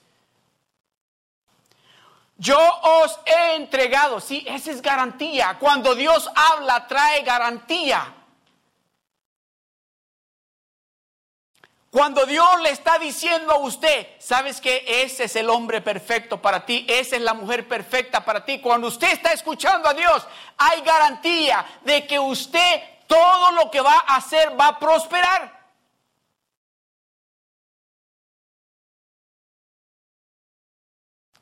Yo 2.40 2.60
os 2.60 3.20
he 3.26 3.56
entregado, 3.56 4.20
sí, 4.20 4.44
esa 4.48 4.72
es 4.72 4.82
garantía. 4.82 5.58
Cuando 5.60 5.94
Dios 5.94 6.30
habla, 6.34 6.88
trae 6.88 7.22
garantía. 7.22 8.14
Cuando 11.90 12.26
Dios 12.26 12.62
le 12.62 12.72
está 12.72 13.00
diciendo 13.00 13.54
a 13.54 13.60
usted, 13.60 14.08
sabes 14.20 14.60
que 14.60 14.84
ese 14.86 15.24
es 15.24 15.36
el 15.38 15.50
hombre 15.50 15.82
perfecto 15.82 16.42
para 16.42 16.66
ti, 16.66 16.86
esa 16.90 17.16
es 17.16 17.22
la 17.22 17.34
mujer 17.34 17.68
perfecta 17.68 18.26
para 18.26 18.44
ti. 18.44 18.60
Cuando 18.60 18.88
usted 18.88 19.12
está 19.12 19.32
escuchando 19.32 19.88
a 19.88 19.94
Dios, 19.94 20.28
hay 20.58 20.82
garantía 20.82 21.66
de 21.86 22.06
que 22.06 22.20
usted 22.20 22.84
todo 23.08 23.52
lo 23.54 23.72
que 23.72 23.80
va 23.80 24.04
a 24.06 24.18
hacer 24.18 24.60
va 24.60 24.68
a 24.68 24.80
prosperar. 24.80 25.58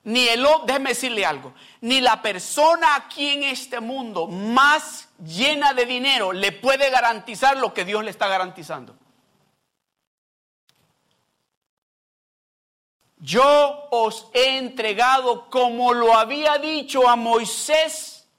Ni 0.03 0.27
el 0.27 0.45
déjeme 0.67 0.89
decirle 0.89 1.25
algo, 1.25 1.55
ni 1.81 1.99
la 1.99 2.21
persona 2.21 2.93
aquí 2.93 3.29
en 3.29 3.43
este 3.43 3.79
mundo 3.79 4.27
más 4.27 5.09
llena 5.17 5.73
de 5.73 5.87
dinero 5.87 6.31
le 6.31 6.51
puede 6.51 6.91
garantizar 6.91 7.57
lo 7.57 7.73
que 7.73 7.85
Dios 7.85 8.03
le 8.03 8.11
está 8.11 8.27
garantizando. 8.27 8.95
Yo 13.25 13.87
os 13.89 14.27
he 14.33 14.59
entregado, 14.59 15.49
como 15.49 15.95
lo 15.95 16.15
había 16.15 16.59
dicho 16.59 17.09
a 17.09 17.15
Moisés, 17.15 18.29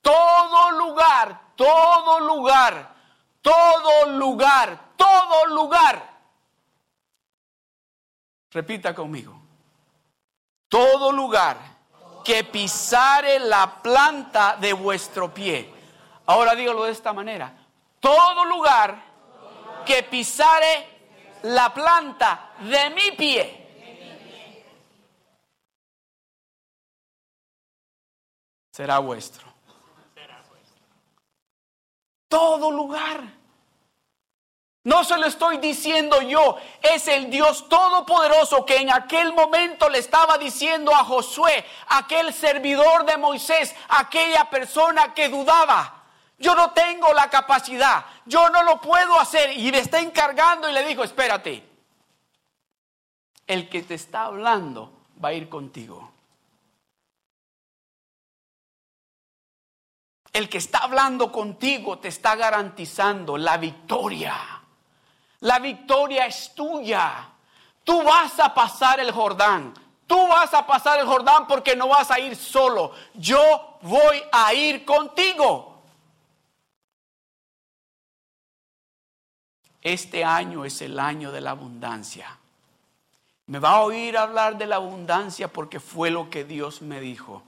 todo 0.00 0.70
lugar, 0.70 1.40
todo 1.56 2.20
lugar, 2.20 2.94
todo 3.42 4.06
lugar, 4.06 4.92
todo 4.96 5.46
lugar. 5.46 6.08
Repita 8.52 8.94
conmigo. 8.94 9.34
Todo 10.68 11.10
lugar 11.10 11.56
que 12.22 12.44
pisare 12.44 13.40
la 13.40 13.82
planta 13.82 14.56
de 14.60 14.72
vuestro 14.72 15.34
pie. 15.34 15.74
Ahora 16.26 16.54
dígalo 16.54 16.84
de 16.84 16.92
esta 16.92 17.12
manera. 17.12 17.52
Todo 17.98 18.44
lugar 18.44 18.96
que 19.84 20.04
pisare 20.04 21.00
la 21.42 21.74
planta 21.74 22.52
de 22.60 22.90
mi 22.90 23.10
pie 23.16 23.59
será 28.80 28.98
vuestro. 28.98 29.46
todo 32.28 32.70
lugar. 32.70 33.20
No 34.84 35.04
se 35.04 35.18
lo 35.18 35.26
estoy 35.26 35.58
diciendo 35.58 36.22
yo, 36.22 36.56
es 36.80 37.06
el 37.08 37.28
Dios 37.28 37.68
Todopoderoso 37.68 38.64
que 38.64 38.76
en 38.76 38.90
aquel 38.90 39.34
momento 39.34 39.90
le 39.90 39.98
estaba 39.98 40.38
diciendo 40.38 40.94
a 40.94 41.04
Josué, 41.04 41.66
aquel 41.88 42.32
servidor 42.32 43.04
de 43.04 43.18
Moisés, 43.18 43.74
aquella 43.88 44.48
persona 44.48 45.12
que 45.12 45.28
dudaba, 45.28 46.04
yo 46.38 46.54
no 46.54 46.70
tengo 46.70 47.12
la 47.12 47.28
capacidad, 47.28 48.06
yo 48.24 48.48
no 48.48 48.62
lo 48.62 48.80
puedo 48.80 49.20
hacer 49.20 49.58
y 49.58 49.70
le 49.70 49.80
está 49.80 50.00
encargando 50.00 50.70
y 50.70 50.72
le 50.72 50.86
dijo, 50.86 51.04
espérate, 51.04 51.68
el 53.46 53.68
que 53.68 53.82
te 53.82 53.94
está 53.94 54.24
hablando 54.24 54.90
va 55.22 55.30
a 55.30 55.34
ir 55.34 55.50
contigo. 55.50 56.10
El 60.32 60.48
que 60.48 60.58
está 60.58 60.78
hablando 60.78 61.32
contigo 61.32 61.98
te 61.98 62.08
está 62.08 62.36
garantizando 62.36 63.36
la 63.36 63.56
victoria. 63.56 64.36
La 65.40 65.58
victoria 65.58 66.26
es 66.26 66.54
tuya. 66.54 67.28
Tú 67.82 68.02
vas 68.02 68.38
a 68.38 68.54
pasar 68.54 69.00
el 69.00 69.10
Jordán. 69.10 69.74
Tú 70.06 70.26
vas 70.28 70.52
a 70.54 70.66
pasar 70.66 71.00
el 71.00 71.06
Jordán 71.06 71.46
porque 71.46 71.74
no 71.74 71.88
vas 71.88 72.10
a 72.10 72.20
ir 72.20 72.36
solo. 72.36 72.92
Yo 73.14 73.78
voy 73.82 74.22
a 74.30 74.52
ir 74.54 74.84
contigo. 74.84 75.82
Este 79.82 80.24
año 80.24 80.64
es 80.64 80.82
el 80.82 80.98
año 80.98 81.32
de 81.32 81.40
la 81.40 81.50
abundancia. 81.50 82.38
Me 83.46 83.58
va 83.58 83.70
a 83.70 83.80
oír 83.80 84.16
hablar 84.16 84.58
de 84.58 84.66
la 84.66 84.76
abundancia 84.76 85.48
porque 85.48 85.80
fue 85.80 86.10
lo 86.10 86.28
que 86.28 86.44
Dios 86.44 86.82
me 86.82 87.00
dijo. 87.00 87.42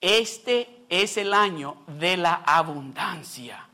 Este 0.00 0.73
es 1.02 1.16
el 1.16 1.34
año 1.34 1.76
de 1.86 2.16
la 2.16 2.34
abundancia. 2.46 3.66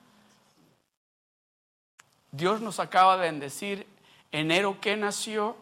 Dios 2.33 2.61
nos 2.61 2.78
acaba 2.80 3.16
de 3.16 3.22
bendecir. 3.22 3.87
Enero 4.33 4.80
que 4.80 4.96
nació, 4.96 5.56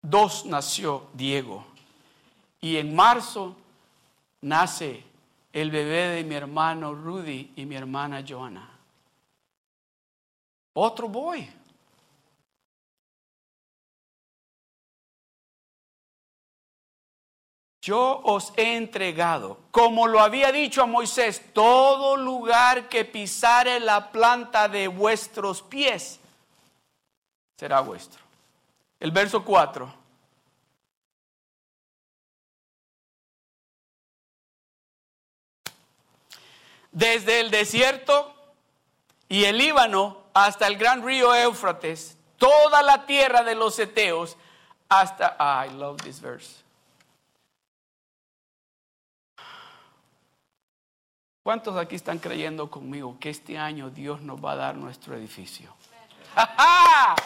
dos 0.00 0.46
nació 0.46 1.08
Diego. 1.14 1.66
Y 2.60 2.76
en 2.76 2.94
marzo 2.94 3.56
nace 4.40 5.04
el 5.52 5.70
bebé 5.70 6.08
de 6.08 6.24
mi 6.24 6.36
hermano 6.36 6.94
Rudy 6.94 7.52
y 7.56 7.66
mi 7.66 7.74
hermana 7.74 8.24
Joana. 8.26 8.70
Otro 10.74 11.08
boy. 11.08 11.61
Yo 17.82 18.20
os 18.22 18.52
he 18.56 18.76
entregado, 18.76 19.58
como 19.72 20.06
lo 20.06 20.20
había 20.20 20.52
dicho 20.52 20.84
a 20.84 20.86
Moisés, 20.86 21.52
todo 21.52 22.16
lugar 22.16 22.88
que 22.88 23.04
pisare 23.04 23.80
la 23.80 24.12
planta 24.12 24.68
de 24.68 24.86
vuestros 24.86 25.62
pies 25.62 26.20
será 27.56 27.80
vuestro. 27.80 28.22
El 29.00 29.10
verso 29.10 29.44
4. 29.44 29.92
Desde 36.92 37.40
el 37.40 37.50
desierto 37.50 38.32
y 39.28 39.42
el 39.42 39.58
Líbano 39.58 40.18
hasta 40.34 40.68
el 40.68 40.76
gran 40.76 41.04
río 41.04 41.34
Éufrates, 41.34 42.16
toda 42.36 42.80
la 42.82 43.06
tierra 43.06 43.42
de 43.42 43.56
los 43.56 43.76
Eteos, 43.80 44.36
hasta, 44.88 45.36
I 45.40 45.70
love 45.70 46.00
this 46.02 46.20
verse 46.20 46.61
¿Cuántos 51.42 51.76
aquí 51.76 51.96
están 51.96 52.20
creyendo 52.20 52.70
conmigo 52.70 53.16
que 53.18 53.28
este 53.28 53.58
año 53.58 53.90
Dios 53.90 54.20
nos 54.20 54.42
va 54.42 54.52
a 54.52 54.56
dar 54.56 54.76
nuestro 54.76 55.16
edificio? 55.16 55.74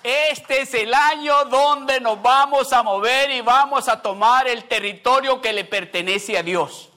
Este 0.00 0.62
es 0.62 0.72
el 0.74 0.94
año 0.94 1.44
donde 1.46 2.00
nos 2.00 2.22
vamos 2.22 2.72
a 2.72 2.84
mover 2.84 3.30
y 3.30 3.40
vamos 3.40 3.88
a 3.88 4.00
tomar 4.00 4.46
el 4.46 4.64
territorio 4.64 5.40
que 5.40 5.52
le 5.52 5.64
pertenece 5.64 6.38
a 6.38 6.42
Dios. 6.42 6.88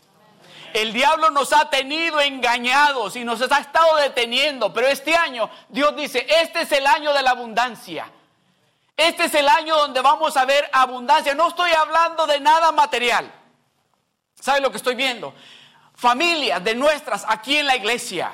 El 0.71 0.93
diablo 0.93 1.31
nos 1.31 1.51
ha 1.51 1.69
tenido 1.69 2.21
engañados 2.21 3.15
y 3.15 3.25
nos 3.25 3.41
ha 3.41 3.57
estado 3.57 3.97
deteniendo, 3.97 4.71
pero 4.71 4.87
este 4.87 5.15
año 5.15 5.49
Dios 5.67 5.95
dice, 5.95 6.25
este 6.29 6.61
es 6.61 6.71
el 6.71 6.85
año 6.85 7.11
de 7.11 7.23
la 7.23 7.31
abundancia. 7.31 8.09
Este 8.95 9.25
es 9.25 9.33
el 9.33 9.49
año 9.49 9.75
donde 9.75 9.99
vamos 9.99 10.37
a 10.37 10.45
ver 10.45 10.69
abundancia. 10.71 11.33
No 11.33 11.49
estoy 11.49 11.71
hablando 11.71 12.27
de 12.27 12.39
nada 12.39 12.71
material. 12.71 13.29
¿Sabe 14.39 14.61
lo 14.61 14.69
que 14.69 14.77
estoy 14.77 14.95
viendo? 14.95 15.33
Familias 16.01 16.63
de 16.63 16.73
nuestras 16.73 17.23
aquí 17.27 17.57
en 17.57 17.67
la 17.67 17.75
iglesia. 17.75 18.33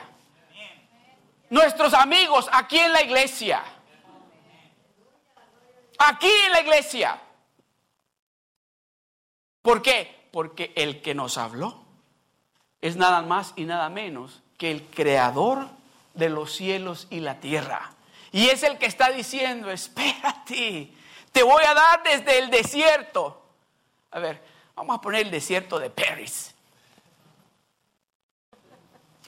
Nuestros 1.49 1.93
amigos 1.93 2.47
aquí 2.53 2.79
en 2.79 2.93
la 2.93 3.01
iglesia. 3.01 3.61
Aquí 5.97 6.31
en 6.45 6.51
la 6.53 6.61
iglesia. 6.61 7.19
¿Por 9.61 9.81
qué? 9.81 10.29
Porque 10.31 10.71
el 10.77 11.01
que 11.01 11.13
nos 11.13 11.37
habló 11.37 11.83
es 12.79 12.95
nada 12.95 13.21
más 13.21 13.51
y 13.57 13.65
nada 13.65 13.89
menos 13.89 14.41
que 14.57 14.71
el 14.71 14.85
creador 14.85 15.67
de 16.13 16.29
los 16.29 16.53
cielos 16.53 17.07
y 17.09 17.19
la 17.19 17.41
tierra. 17.41 17.91
Y 18.31 18.47
es 18.47 18.63
el 18.63 18.77
que 18.77 18.85
está 18.85 19.09
diciendo, 19.09 19.69
espérate, 19.71 20.93
te 21.33 21.43
voy 21.43 21.63
a 21.65 21.73
dar 21.73 22.01
desde 22.01 22.39
el 22.39 22.49
desierto. 22.49 23.43
A 24.11 24.19
ver, 24.19 24.41
vamos 24.73 24.95
a 24.95 25.01
poner 25.01 25.25
el 25.25 25.31
desierto 25.31 25.79
de 25.79 25.89
Paris. 25.89 26.53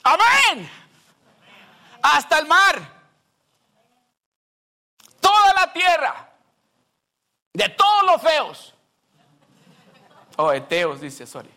Amén. 0.02 0.70
Hasta 2.02 2.38
el 2.38 2.46
mar. 2.46 3.00
Toda 5.20 5.54
la 5.54 5.72
tierra. 5.72 6.30
De 7.52 7.68
todos 7.70 8.04
los 8.04 8.22
feos. 8.22 8.74
Oh, 10.36 10.52
eteos, 10.52 11.00
dice, 11.00 11.26
sorry. 11.26 11.50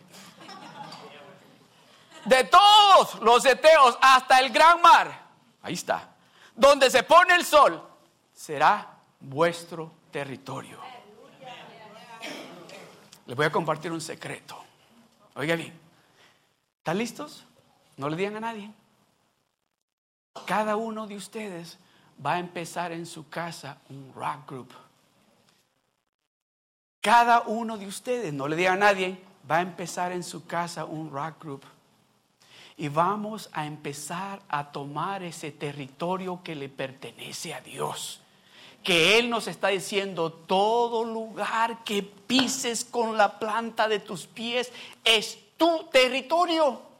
De 2.24 2.44
todos 2.44 3.20
los 3.20 3.44
eteos 3.44 3.98
hasta 4.00 4.40
el 4.40 4.50
gran 4.50 4.80
mar. 4.80 5.22
Ahí 5.62 5.74
está. 5.74 6.10
Donde 6.54 6.90
se 6.90 7.02
pone 7.02 7.34
el 7.34 7.44
sol, 7.44 7.82
será 8.32 8.98
vuestro 9.20 9.92
territorio. 10.10 10.78
Les 13.26 13.36
voy 13.36 13.46
a 13.46 13.50
compartir 13.50 13.90
un 13.90 14.00
secreto. 14.00 14.62
Oiga 15.34 15.56
bien. 15.56 15.78
¿Están 16.78 16.98
listos? 16.98 17.46
No 17.96 18.08
le 18.08 18.16
digan 18.16 18.36
a 18.36 18.40
nadie. 18.40 18.70
Cada 20.46 20.76
uno 20.76 21.06
de 21.06 21.16
ustedes 21.16 21.78
va 22.24 22.34
a 22.34 22.38
empezar 22.38 22.92
en 22.92 23.06
su 23.06 23.28
casa 23.28 23.78
un 23.88 24.12
rock 24.14 24.50
group. 24.50 24.72
Cada 27.00 27.42
uno 27.42 27.76
de 27.76 27.86
ustedes, 27.86 28.32
no 28.32 28.48
le 28.48 28.56
digan 28.56 28.82
a 28.82 28.86
nadie, 28.86 29.18
va 29.48 29.58
a 29.58 29.62
empezar 29.62 30.12
en 30.12 30.22
su 30.22 30.46
casa 30.46 30.84
un 30.84 31.10
rock 31.10 31.42
group. 31.42 31.64
Y 32.76 32.88
vamos 32.88 33.48
a 33.52 33.66
empezar 33.66 34.42
a 34.48 34.72
tomar 34.72 35.22
ese 35.22 35.52
territorio 35.52 36.40
que 36.42 36.54
le 36.54 36.68
pertenece 36.68 37.54
a 37.54 37.60
Dios. 37.60 38.20
Que 38.82 39.18
Él 39.18 39.30
nos 39.30 39.46
está 39.46 39.68
diciendo, 39.68 40.32
todo 40.32 41.04
lugar 41.04 41.84
que 41.84 42.02
pises 42.02 42.84
con 42.84 43.16
la 43.16 43.38
planta 43.38 43.86
de 43.86 44.00
tus 44.00 44.26
pies 44.26 44.72
es 45.04 45.38
tu 45.56 45.84
territorio. 45.92 46.93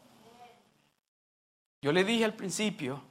Yo 1.84 1.92
le 1.92 2.02
dije 2.02 2.24
al 2.24 2.32
principio 2.32 3.02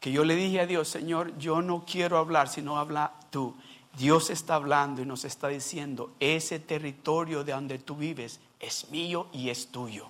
que 0.00 0.10
yo 0.10 0.24
le 0.24 0.34
dije 0.34 0.60
a 0.60 0.66
Dios, 0.66 0.88
Señor, 0.88 1.36
yo 1.36 1.60
no 1.60 1.84
quiero 1.84 2.16
hablar, 2.16 2.48
sino 2.48 2.78
habla 2.78 3.12
tú. 3.28 3.54
Dios 3.98 4.30
está 4.30 4.54
hablando 4.54 5.02
y 5.02 5.04
nos 5.04 5.26
está 5.26 5.48
diciendo, 5.48 6.14
ese 6.18 6.58
territorio 6.58 7.44
de 7.44 7.52
donde 7.52 7.78
tú 7.78 7.94
vives 7.94 8.40
es 8.58 8.88
mío 8.88 9.28
y 9.34 9.50
es 9.50 9.66
tuyo. 9.66 10.08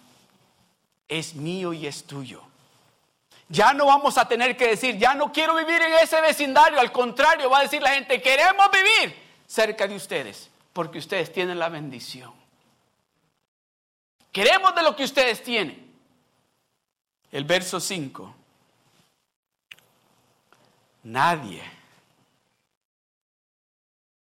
Es 1.08 1.34
mío 1.34 1.72
y 1.72 1.84
es 1.88 2.04
tuyo. 2.04 2.42
Ya 3.48 3.74
no 3.74 3.86
vamos 3.86 4.16
a 4.16 4.28
tener 4.28 4.56
que 4.56 4.68
decir, 4.68 4.96
ya 4.98 5.14
no 5.14 5.32
quiero 5.32 5.56
vivir 5.56 5.82
en 5.82 5.94
ese 5.94 6.20
vecindario. 6.20 6.78
Al 6.78 6.92
contrario, 6.92 7.50
va 7.50 7.58
a 7.58 7.62
decir 7.62 7.82
la 7.82 7.90
gente, 7.90 8.22
queremos 8.22 8.68
vivir 8.70 9.16
cerca 9.48 9.88
de 9.88 9.96
ustedes, 9.96 10.48
porque 10.72 10.98
ustedes 10.98 11.32
tienen 11.32 11.58
la 11.58 11.68
bendición. 11.68 12.32
Queremos 14.30 14.76
de 14.76 14.84
lo 14.84 14.94
que 14.94 15.02
ustedes 15.02 15.42
tienen 15.42 15.91
el 17.32 17.44
verso 17.44 17.80
5. 17.80 18.34
Nadie, 21.04 21.62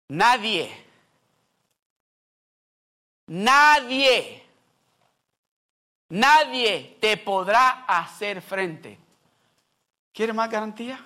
nadie, 0.07 0.71
nadie, 3.27 4.43
nadie 6.07 6.97
te 7.01 7.17
podrá 7.17 7.83
hacer 7.85 8.41
frente. 8.41 8.97
¿Quiere 10.13 10.31
más 10.31 10.49
garantía? 10.49 11.03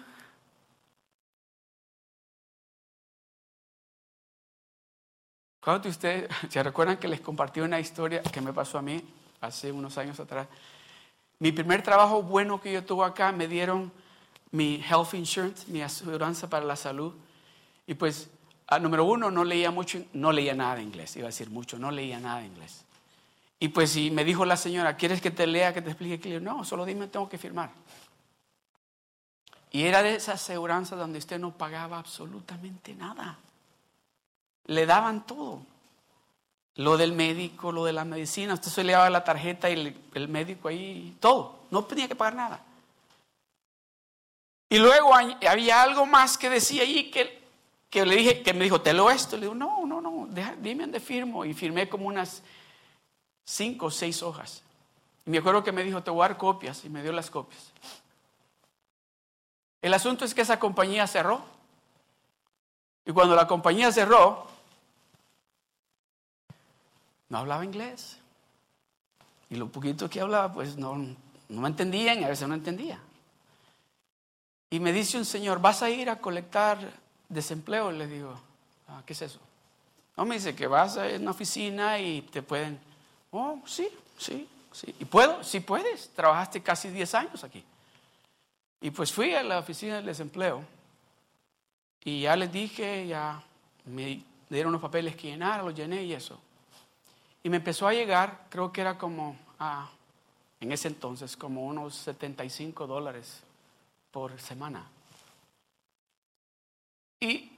¿Cuántos 5.59 5.83
de 5.83 5.89
ustedes 5.89 6.29
se 6.51 6.61
recuerdan 6.61 6.97
que 6.97 7.07
les 7.07 7.21
compartí 7.21 7.61
una 7.61 7.79
historia 7.79 8.21
que 8.21 8.41
me 8.41 8.53
pasó 8.53 8.77
a 8.77 8.81
mí 8.81 9.01
hace 9.41 9.71
unos 9.71 9.97
años 9.97 10.19
atrás? 10.19 10.47
Mi 11.39 11.51
primer 11.51 11.83
trabajo 11.83 12.23
bueno 12.23 12.59
que 12.59 12.73
yo 12.73 12.83
tuve 12.83 13.05
acá, 13.05 13.31
me 13.31 13.47
dieron 13.47 13.91
mi 14.51 14.83
health 14.89 15.13
insurance, 15.13 15.71
mi 15.71 15.81
aseguranza 15.81 16.49
para 16.49 16.65
la 16.65 16.75
salud. 16.75 17.13
Y 17.85 17.93
pues, 17.93 18.29
a, 18.67 18.79
número 18.79 19.05
uno, 19.05 19.29
no 19.29 19.43
leía 19.43 19.71
mucho, 19.71 20.03
no 20.13 20.31
leía 20.31 20.55
nada 20.55 20.75
de 20.75 20.83
inglés, 20.83 21.15
iba 21.15 21.25
a 21.25 21.29
decir 21.29 21.49
mucho, 21.49 21.77
no 21.77 21.91
leía 21.91 22.19
nada 22.19 22.39
de 22.39 22.47
inglés. 22.47 22.83
Y 23.59 23.69
pues, 23.69 23.91
si 23.91 24.11
me 24.11 24.23
dijo 24.23 24.45
la 24.45 24.57
señora, 24.57 24.97
¿quieres 24.97 25.21
que 25.21 25.31
te 25.31 25.45
lea, 25.45 25.73
que 25.73 25.81
te 25.81 25.89
explique? 25.89 26.19
Que 26.19 26.39
no, 26.39 26.65
solo 26.65 26.85
dime, 26.85 27.07
tengo 27.07 27.29
que 27.29 27.37
firmar. 27.37 27.71
Y 29.71 29.83
era 29.83 30.01
de 30.01 30.15
esa 30.15 30.33
aseguranza 30.33 30.95
donde 30.95 31.19
usted 31.19 31.39
no 31.39 31.51
pagaba 31.51 31.99
absolutamente 31.99 32.95
nada. 32.95 33.37
Le 34.65 34.85
daban 34.85 35.25
todo. 35.25 35.61
Lo 36.77 36.95
del 36.95 37.11
médico, 37.11 37.71
lo 37.71 37.85
de 37.85 37.93
la 37.93 38.05
medicina. 38.05 38.53
Usted 38.53 38.69
se 38.69 38.83
le 38.83 38.93
daba 38.93 39.09
la 39.09 39.23
tarjeta 39.23 39.69
y 39.69 39.95
el, 40.13 40.27
médico 40.27 40.67
ahí, 40.67 41.17
todo. 41.19 41.59
No 41.71 41.83
tenía 41.83 42.07
que 42.07 42.15
pagar 42.15 42.35
nada. 42.35 42.63
Y 44.69 44.77
luego 44.77 45.11
había 45.15 45.81
algo 45.81 46.05
más 46.05 46.37
que 46.37 46.49
decía 46.49 46.83
ahí 46.83 47.09
que, 47.09 47.41
que 47.89 48.05
le 48.05 48.15
dije, 48.15 48.43
que 48.43 48.53
me 48.53 48.63
dijo, 48.63 48.79
te 48.79 48.93
lo 48.93 49.09
esto. 49.09 49.37
Le 49.37 49.43
digo, 49.43 49.55
no, 49.55 49.87
no, 49.87 50.01
no, 50.01 50.27
dime 50.59 50.83
dónde 50.83 50.99
firmo. 50.99 51.45
Y 51.45 51.55
firmé 51.55 51.89
como 51.89 52.07
unas 52.07 52.43
cinco 53.43 53.87
o 53.87 53.91
seis 53.91 54.21
hojas. 54.21 54.61
Y 55.25 55.31
me 55.31 55.39
acuerdo 55.39 55.63
que 55.63 55.71
me 55.71 55.83
dijo, 55.83 56.03
te 56.03 56.11
voy 56.11 56.25
a 56.25 56.27
dar 56.29 56.37
copias. 56.37 56.85
Y 56.85 56.89
me 56.89 57.01
dio 57.01 57.11
las 57.11 57.31
copias. 57.31 57.71
El 59.81 59.95
asunto 59.95 60.25
es 60.25 60.35
que 60.35 60.41
esa 60.41 60.59
compañía 60.59 61.07
cerró. 61.07 61.41
Y 63.03 63.13
cuando 63.13 63.35
la 63.35 63.47
compañía 63.47 63.91
cerró, 63.91 64.45
no 67.29 67.37
hablaba 67.37 67.65
inglés. 67.65 68.17
Y 69.49 69.55
lo 69.55 69.69
poquito 69.69 70.09
que 70.09 70.21
hablaba, 70.21 70.51
pues 70.51 70.77
no, 70.77 70.95
no 70.95 71.61
me 71.61 71.67
entendían 71.67 72.19
y 72.19 72.23
a 72.23 72.29
veces 72.29 72.47
no 72.47 72.53
entendía. 72.53 72.99
Y 74.69 74.79
me 74.79 74.91
dice 74.91 75.17
un 75.17 75.25
señor, 75.25 75.61
¿vas 75.61 75.81
a 75.81 75.89
ir 75.89 76.09
a 76.09 76.19
colectar 76.19 76.77
desempleo? 77.29 77.91
Le 77.91 78.07
digo, 78.07 78.37
ah, 78.89 79.01
¿qué 79.05 79.13
es 79.13 79.21
eso? 79.21 79.39
No, 80.17 80.25
me 80.25 80.35
dice 80.35 80.55
que 80.55 80.67
vas 80.67 80.97
a 80.97 81.05
una 81.05 81.31
oficina 81.31 81.99
y 81.99 82.23
te 82.23 82.41
pueden, 82.41 82.79
oh, 83.31 83.61
sí, 83.65 83.87
sí, 84.17 84.47
sí. 84.73 84.93
¿Y 84.99 85.05
puedo? 85.05 85.43
Sí 85.43 85.61
puedes, 85.61 86.09
trabajaste 86.09 86.61
casi 86.61 86.89
10 86.89 87.15
años 87.15 87.43
aquí. 87.43 87.63
Y 88.81 88.91
pues 88.91 89.11
fui 89.11 89.33
a 89.33 89.43
la 89.43 89.59
oficina 89.59 89.95
del 89.97 90.05
desempleo 90.05 90.63
y 92.03 92.21
ya 92.21 92.35
les 92.35 92.51
dije, 92.51 93.07
ya 93.07 93.41
me 93.85 94.21
dieron 94.49 94.69
unos 94.69 94.81
papeles 94.81 95.15
que 95.15 95.29
llenar, 95.29 95.63
los 95.63 95.73
llené 95.73 96.03
y 96.03 96.13
eso. 96.13 96.39
Y 97.47 97.49
me 97.49 97.55
empezó 97.55 97.87
a 97.87 97.93
llegar, 97.93 98.41
creo 98.49 98.73
que 98.73 98.81
era 98.81 98.97
como, 98.97 99.37
a, 99.57 99.87
en 100.59 100.73
ese 100.73 100.89
entonces, 100.89 101.37
como 101.37 101.65
unos 101.65 101.95
75 101.95 102.85
dólares 102.85 103.41
por 104.11 104.37
semana. 104.37 104.85
Y 107.21 107.49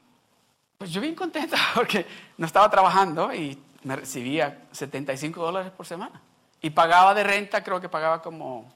pues 0.77 0.91
yo 0.91 1.01
bien 1.01 1.15
contenta 1.15 1.57
porque 1.73 2.05
no 2.37 2.45
estaba 2.45 2.69
trabajando 2.69 3.33
y 3.33 3.57
me 3.81 3.95
recibía 3.95 4.67
75 4.71 5.41
dólares 5.41 5.71
por 5.71 5.87
semana. 5.87 6.21
Y 6.61 6.69
pagaba 6.69 7.15
de 7.15 7.23
renta, 7.23 7.63
creo 7.63 7.81
que 7.81 7.89
pagaba 7.89 8.21
como 8.21 8.71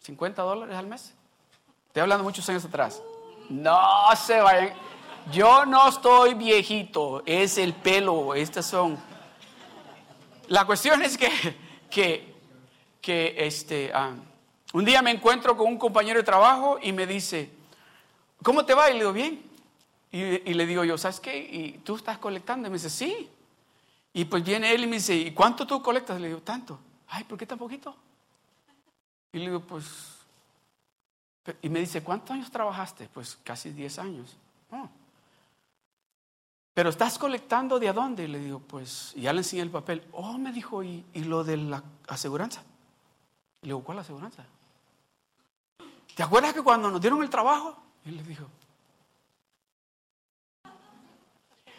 50 0.00 0.42
dólares 0.42 0.74
al 0.76 0.88
mes. 0.88 1.14
Estoy 1.86 2.00
hablando 2.02 2.24
muchos 2.24 2.48
años 2.48 2.64
atrás. 2.64 3.00
No 3.48 3.80
se 4.16 4.40
vayan. 4.40 4.74
Yo 5.30 5.64
no 5.66 5.88
estoy 5.88 6.34
viejito, 6.34 7.22
es 7.26 7.58
el 7.58 7.74
pelo, 7.74 8.34
estas 8.34 8.66
son. 8.66 9.11
La 10.48 10.64
cuestión 10.66 11.02
es 11.02 11.16
que, 11.16 11.30
que, 11.90 12.34
que 13.00 13.34
este, 13.38 13.90
ah, 13.94 14.14
un 14.72 14.84
día 14.84 15.02
me 15.02 15.10
encuentro 15.10 15.56
con 15.56 15.66
un 15.66 15.78
compañero 15.78 16.18
de 16.18 16.24
trabajo 16.24 16.78
y 16.82 16.92
me 16.92 17.06
dice, 17.06 17.50
¿cómo 18.42 18.64
te 18.64 18.74
va? 18.74 18.90
Y 18.90 18.94
le 18.94 19.00
digo, 19.00 19.12
bien. 19.12 19.42
Y, 20.10 20.52
le 20.54 20.66
digo 20.66 20.84
yo, 20.84 20.98
¿sabes 20.98 21.20
qué? 21.20 21.38
¿Y 21.38 21.78
tú 21.78 21.96
estás 21.96 22.18
colectando? 22.18 22.68
Y 22.68 22.70
me 22.70 22.76
dice, 22.76 22.90
sí. 22.90 23.30
Y 24.12 24.26
pues 24.26 24.44
viene 24.44 24.72
él 24.72 24.84
y 24.84 24.86
me 24.86 24.96
dice, 24.96 25.14
¿y 25.14 25.32
cuánto 25.32 25.66
tú 25.66 25.80
colectas? 25.82 26.20
Le 26.20 26.28
digo, 26.28 26.40
tanto. 26.40 26.78
Ay, 27.08 27.24
¿por 27.24 27.38
qué 27.38 27.46
tan 27.46 27.58
poquito? 27.58 27.96
Y 29.32 29.38
le 29.38 29.46
digo, 29.46 29.60
pues 29.60 30.12
y 31.60 31.68
me 31.68 31.80
dice, 31.80 32.02
¿cuántos 32.02 32.30
años 32.30 32.50
trabajaste? 32.50 33.08
Pues 33.12 33.38
casi 33.42 33.70
10 33.70 33.98
años. 33.98 34.36
Oh. 34.70 34.88
Pero 36.74 36.88
estás 36.88 37.18
colectando 37.18 37.78
de 37.78 37.88
a 37.88 37.92
dónde? 37.92 38.24
Y 38.24 38.28
le 38.28 38.38
digo, 38.38 38.58
pues, 38.60 39.12
ya 39.14 39.32
le 39.32 39.40
enseñé 39.40 39.62
el 39.62 39.70
papel. 39.70 40.06
Oh, 40.12 40.38
me 40.38 40.52
dijo, 40.52 40.82
¿y, 40.82 41.04
lo 41.14 41.44
de 41.44 41.58
la 41.58 41.82
aseguranza? 42.08 42.62
Y 43.60 43.66
le 43.66 43.74
digo, 43.74 43.84
¿cuál 43.84 43.98
aseguranza? 43.98 44.44
¿Te 46.14 46.22
acuerdas 46.22 46.54
que 46.54 46.62
cuando 46.62 46.90
nos 46.90 47.00
dieron 47.00 47.22
el 47.22 47.30
trabajo? 47.30 47.76
Y 48.04 48.10
le 48.10 48.22
dijo, 48.22 48.46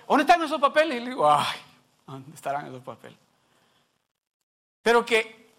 ¿dónde 0.07 0.23
están 0.23 0.43
esos 0.43 0.61
papeles? 0.61 0.97
Y 0.97 0.99
le 1.01 1.09
digo, 1.09 1.29
ay, 1.29 1.59
¿dónde 2.05 2.35
estarán 2.35 2.67
esos 2.67 2.83
papeles? 2.83 3.17
Pero 4.83 5.03
que 5.03 5.51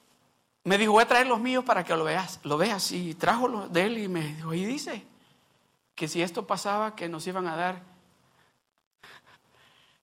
me 0.62 0.78
dijo, 0.78 0.92
voy 0.92 1.02
a 1.02 1.08
traer 1.08 1.26
los 1.26 1.40
míos 1.40 1.64
para 1.64 1.82
que 1.82 1.96
lo 1.96 2.04
veas. 2.04 2.38
Lo 2.44 2.56
veas. 2.56 2.92
Y 2.92 3.14
trajo 3.14 3.48
los 3.48 3.72
de 3.72 3.86
él 3.86 3.98
y 3.98 4.08
me 4.08 4.22
dijo, 4.22 4.54
y 4.54 4.64
dice 4.64 5.04
que 5.96 6.06
si 6.06 6.22
esto 6.22 6.46
pasaba, 6.46 6.94
que 6.94 7.08
nos 7.08 7.26
iban 7.26 7.48
a 7.48 7.56
dar 7.56 7.93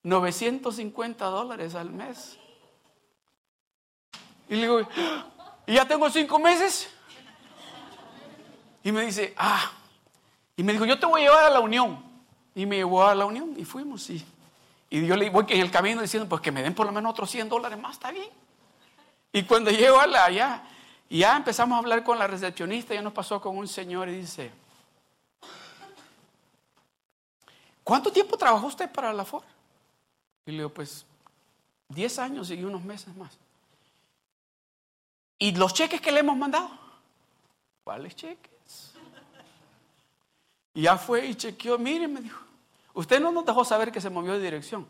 950 0.04 1.26
dólares 1.26 1.76
al 1.76 1.92
mes. 1.92 2.38
Y 4.50 4.56
le 4.56 4.62
digo, 4.62 4.82
¿y 5.66 5.74
ya 5.74 5.88
tengo 5.88 6.10
cinco 6.10 6.40
meses? 6.40 6.90
Y 8.84 8.92
me 8.92 9.06
dice, 9.06 9.34
ah. 9.38 9.72
Y 10.56 10.64
me 10.64 10.74
dijo, 10.74 10.86
yo 10.86 11.00
te 11.00 11.06
voy 11.06 11.22
a 11.22 11.26
llevar 11.26 11.46
a 11.46 11.50
la 11.50 11.60
unión. 11.60 12.04
Y 12.54 12.66
me 12.66 12.78
llevó 12.78 13.06
a 13.06 13.16
la 13.16 13.26
unión 13.26 13.54
y 13.58 13.64
fuimos. 13.64 14.10
Y, 14.10 14.26
y 14.90 15.06
yo 15.06 15.16
le 15.16 15.30
voy 15.30 15.46
en 15.48 15.62
el 15.62 15.72
camino 15.72 16.02
diciendo, 16.02 16.28
pues 16.28 16.42
que 16.42 16.52
me 16.52 16.62
den 16.62 16.76
por 16.76 16.86
lo 16.86 16.92
menos 16.92 17.12
otros 17.12 17.30
100 17.30 17.48
dólares 17.48 17.80
más, 17.80 17.94
está 17.94 18.12
bien. 18.12 18.30
Y 19.32 19.44
cuando 19.44 19.72
llego 19.72 20.00
allá, 20.00 20.64
ya 21.10 21.38
empezamos 21.38 21.76
a 21.76 21.80
hablar 21.80 22.04
con 22.04 22.20
la 22.20 22.28
recepcionista, 22.28 22.94
ya 22.94 23.02
nos 23.02 23.14
pasó 23.14 23.40
con 23.40 23.58
un 23.58 23.68
señor 23.68 24.10
y 24.10 24.18
dice, 24.18 24.52
¿cuánto 27.84 28.12
tiempo 28.12 28.38
trabajó 28.38 28.68
usted 28.68 28.92
para 28.92 29.14
la 29.14 29.24
Ford? 29.24 29.46
Y 30.45 30.51
le 30.51 30.58
digo, 30.58 30.69
pues 30.69 31.06
10 31.89 32.19
años 32.19 32.49
y 32.49 32.63
unos 32.63 32.84
meses 32.84 33.15
más. 33.15 33.38
¿Y 35.39 35.51
los 35.56 35.73
cheques 35.73 36.01
que 36.01 36.12
le 36.12 36.19
hemos 36.19 36.38
mandado? 36.38 36.69
¿Cuáles 37.84 38.15
cheques? 38.15 38.93
Y 40.73 40.84
ya 40.84 40.97
fue 40.97 41.25
y 41.25 41.36
chequeó, 41.36 41.77
mire, 41.77 42.08
me 42.08 42.21
dijo, 42.21 42.39
usted 42.93 43.19
no 43.19 43.32
nos 43.32 43.45
dejó 43.45 43.65
saber 43.65 43.91
que 43.91 43.99
se 43.99 44.10
movió 44.10 44.34
de 44.34 44.39
dirección. 44.39 44.86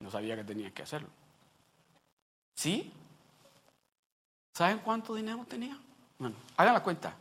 No 0.00 0.10
sabía 0.10 0.34
que 0.34 0.44
tenía 0.44 0.70
que 0.72 0.82
hacerlo. 0.82 1.08
¿Sí? 2.54 2.92
¿Saben 4.54 4.78
cuánto 4.78 5.14
dinero 5.14 5.44
tenía? 5.48 5.78
Bueno, 6.18 6.36
hagan 6.56 6.74
la 6.74 6.82
cuenta. 6.82 7.14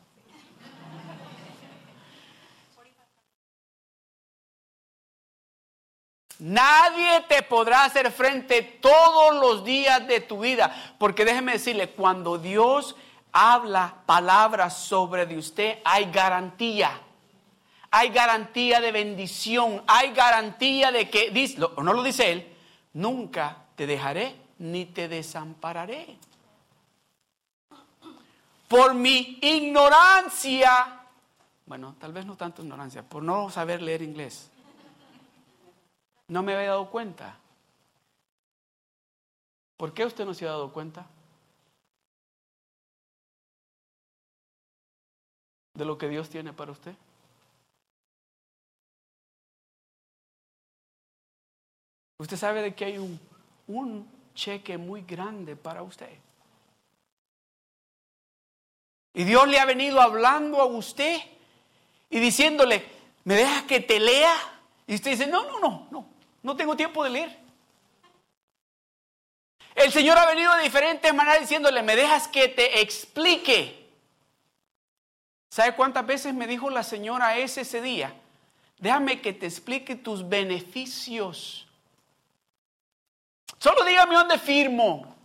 Nadie 6.40 7.26
te 7.28 7.44
podrá 7.44 7.84
hacer 7.84 8.12
frente 8.12 8.62
todos 8.62 9.36
los 9.36 9.64
días 9.64 10.08
de 10.08 10.22
tu 10.22 10.40
vida. 10.40 10.96
Porque 10.98 11.26
déjeme 11.26 11.54
decirle, 11.54 11.92
cuando 11.92 12.38
Dios 12.38 12.96
habla 13.32 13.96
palabras 14.06 14.78
sobre 14.78 15.26
de 15.26 15.38
usted, 15.38 15.80
hay 15.84 16.12
garantía. 16.12 16.92
Hay 17.92 18.10
garantía 18.10 18.80
de 18.80 18.92
bendición. 18.92 19.84
Hay 19.88 20.14
garantía 20.14 20.92
de 20.92 21.10
que, 21.10 21.32
no 21.78 21.94
lo 21.94 22.04
dice 22.04 22.32
Él, 22.32 22.54
nunca 22.94 23.58
te 23.76 23.86
dejaré 23.86 24.36
ni 24.58 24.86
te 24.86 25.08
desampararé 25.08 26.18
por 28.70 28.94
mi 28.94 29.40
ignorancia, 29.42 31.02
bueno, 31.66 31.96
tal 32.00 32.14
vez 32.14 32.26
no 32.26 32.38
tanto 32.38 32.62
ignorancia, 32.62 33.02
por 33.02 33.24
no 33.24 33.50
saber 33.50 33.82
leer 33.82 34.04
inglés, 34.04 34.52
no 36.30 36.42
me 36.42 36.54
había 36.54 36.70
dado 36.70 36.90
cuenta. 36.90 37.38
¿Por 39.78 39.94
qué 39.94 40.06
usted 40.06 40.26
no 40.26 40.34
se 40.34 40.46
ha 40.46 40.52
dado 40.52 40.72
cuenta? 40.72 41.06
de 45.80 45.86
lo 45.86 45.98
que 45.98 46.10
Dios 46.10 46.30
tiene 46.30 46.52
para 46.52 46.74
usted. 46.74 46.94
Usted 52.18 52.36
sabe 52.36 52.62
de 52.62 52.76
que 52.76 52.84
hay 52.84 52.98
un, 52.98 53.18
un 53.68 54.06
cheque 54.36 54.78
muy 54.78 55.04
grande 55.04 55.56
para 55.56 55.82
usted. 55.82 56.10
Y 59.14 59.24
Dios 59.24 59.48
le 59.48 59.60
ha 59.60 59.66
venido 59.66 60.02
hablando 60.02 60.62
a 60.62 60.66
usted 60.66 61.18
y 62.10 62.20
diciéndole, 62.20 62.86
¿me 63.24 63.36
dejas 63.36 63.64
que 63.64 63.80
te 63.80 64.02
lea? 64.02 64.36
Y 64.86 64.96
usted 64.96 65.12
dice, 65.12 65.28
no, 65.28 65.46
no, 65.46 65.60
no, 65.62 65.88
no, 65.92 66.06
no 66.44 66.56
tengo 66.56 66.76
tiempo 66.76 67.04
de 67.04 67.10
leer. 67.10 67.40
El 69.76 69.92
Señor 69.92 70.18
ha 70.18 70.26
venido 70.26 70.54
de 70.56 70.64
diferentes 70.64 71.14
maneras 71.14 71.40
diciéndole, 71.40 71.82
me 71.84 71.96
dejas 71.96 72.28
que 72.28 72.48
te 72.48 72.82
explique. 72.82 73.90
¿Sabe 75.50 75.76
cuántas 75.76 76.06
veces 76.06 76.34
me 76.34 76.48
dijo 76.48 76.70
la 76.70 76.84
señora 76.84 77.38
ese, 77.38 77.62
ese 77.62 77.82
día? 77.82 78.14
Déjame 78.78 79.22
que 79.22 79.34
te 79.34 79.46
explique 79.46 79.96
tus 79.96 80.28
beneficios. 80.28 81.68
Solo 83.58 83.84
dígame 83.84 84.16
dónde 84.16 84.38
firmo. 84.38 85.16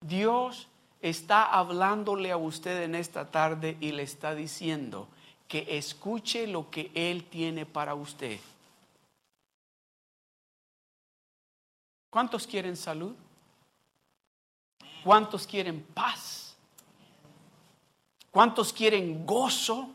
Dios 0.00 0.68
está 1.00 1.44
hablándole 1.44 2.30
a 2.30 2.36
usted 2.36 2.82
en 2.82 2.94
esta 2.94 3.30
tarde 3.30 3.76
y 3.80 3.92
le 3.92 4.02
está 4.02 4.34
diciendo 4.34 5.08
que 5.48 5.66
escuche 5.78 6.46
lo 6.46 6.70
que 6.70 6.90
Él 6.94 7.24
tiene 7.24 7.64
para 7.64 7.94
usted. 7.94 8.38
¿Cuántos 12.10 12.46
quieren 12.46 12.76
salud? 12.76 13.14
¿Cuántos 15.02 15.46
quieren 15.46 15.82
paz? 15.94 16.54
¿Cuántos 18.30 18.72
quieren 18.72 19.24
gozo? 19.24 19.88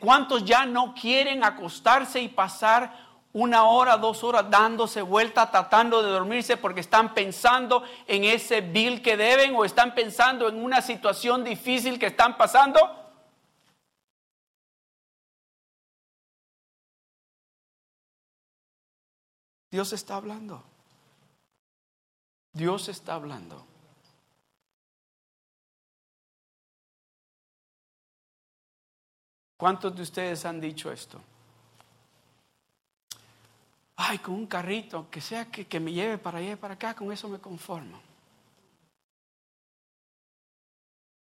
¿Cuántos 0.00 0.44
ya 0.44 0.66
no 0.66 0.92
quieren 0.94 1.44
acostarse 1.44 2.20
y 2.20 2.28
pasar 2.28 3.06
una 3.32 3.64
hora, 3.64 3.96
dos 3.96 4.24
horas 4.24 4.50
dándose 4.50 5.02
vuelta, 5.02 5.50
tratando 5.50 6.02
de 6.02 6.10
dormirse 6.10 6.56
porque 6.56 6.80
están 6.80 7.14
pensando 7.14 7.84
en 8.06 8.24
ese 8.24 8.60
bill 8.60 9.02
que 9.02 9.16
deben 9.16 9.54
o 9.54 9.64
están 9.64 9.94
pensando 9.94 10.48
en 10.48 10.62
una 10.62 10.82
situación 10.82 11.44
difícil 11.44 11.98
que 11.98 12.06
están 12.06 12.36
pasando? 12.36 13.05
Dios 19.70 19.92
está 19.92 20.16
hablando. 20.16 20.62
Dios 22.52 22.88
está 22.88 23.14
hablando. 23.14 23.66
¿Cuántos 29.56 29.94
de 29.96 30.02
ustedes 30.02 30.44
han 30.44 30.60
dicho 30.60 30.92
esto? 30.92 31.20
Ay, 33.96 34.18
con 34.18 34.34
un 34.34 34.46
carrito, 34.46 35.08
que 35.10 35.20
sea 35.20 35.50
que, 35.50 35.80
me 35.80 35.92
lleve 35.92 36.18
para 36.18 36.38
allá 36.38 36.52
y 36.52 36.56
para 36.56 36.74
acá, 36.74 36.94
con 36.94 37.10
eso 37.10 37.28
me 37.28 37.38
conformo. 37.38 37.98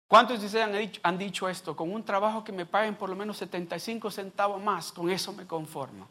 ¿Cuántos 0.07 0.39
de 0.39 0.45
ustedes 0.45 0.65
han 0.65 0.77
dicho, 0.77 1.01
han 1.03 1.17
dicho 1.17 1.49
esto? 1.49 1.75
Con 1.75 1.91
un 1.91 2.03
trabajo 2.03 2.43
que 2.43 2.51
me 2.51 2.65
paguen 2.65 2.95
por 2.95 3.09
lo 3.09 3.15
menos 3.15 3.37
75 3.37 4.11
centavos 4.11 4.61
más, 4.61 4.91
con 4.91 5.09
eso 5.09 5.33
me 5.33 5.45
conformo. 5.45 6.07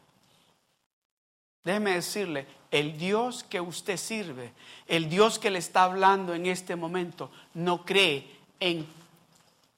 Déjeme 1.69 1.93
decirle, 1.93 2.47
el 2.71 2.97
Dios 2.97 3.43
que 3.43 3.61
usted 3.61 3.95
sirve, 3.95 4.53
el 4.87 5.07
Dios 5.07 5.37
que 5.37 5.51
le 5.51 5.59
está 5.59 5.83
hablando 5.83 6.33
en 6.33 6.47
este 6.47 6.75
momento, 6.75 7.29
no 7.53 7.85
cree 7.85 8.27
en 8.59 8.87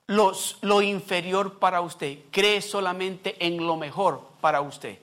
lo 0.07 0.81
inferior 0.81 1.59
para 1.59 1.81
usted, 1.81 2.19
cree 2.31 2.61
solamente 2.61 3.35
en 3.45 3.57
lo 3.57 3.75
mejor 3.75 4.25
para 4.39 4.61
usted. 4.61 4.99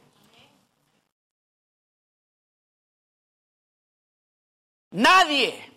Nadie, 4.92 5.70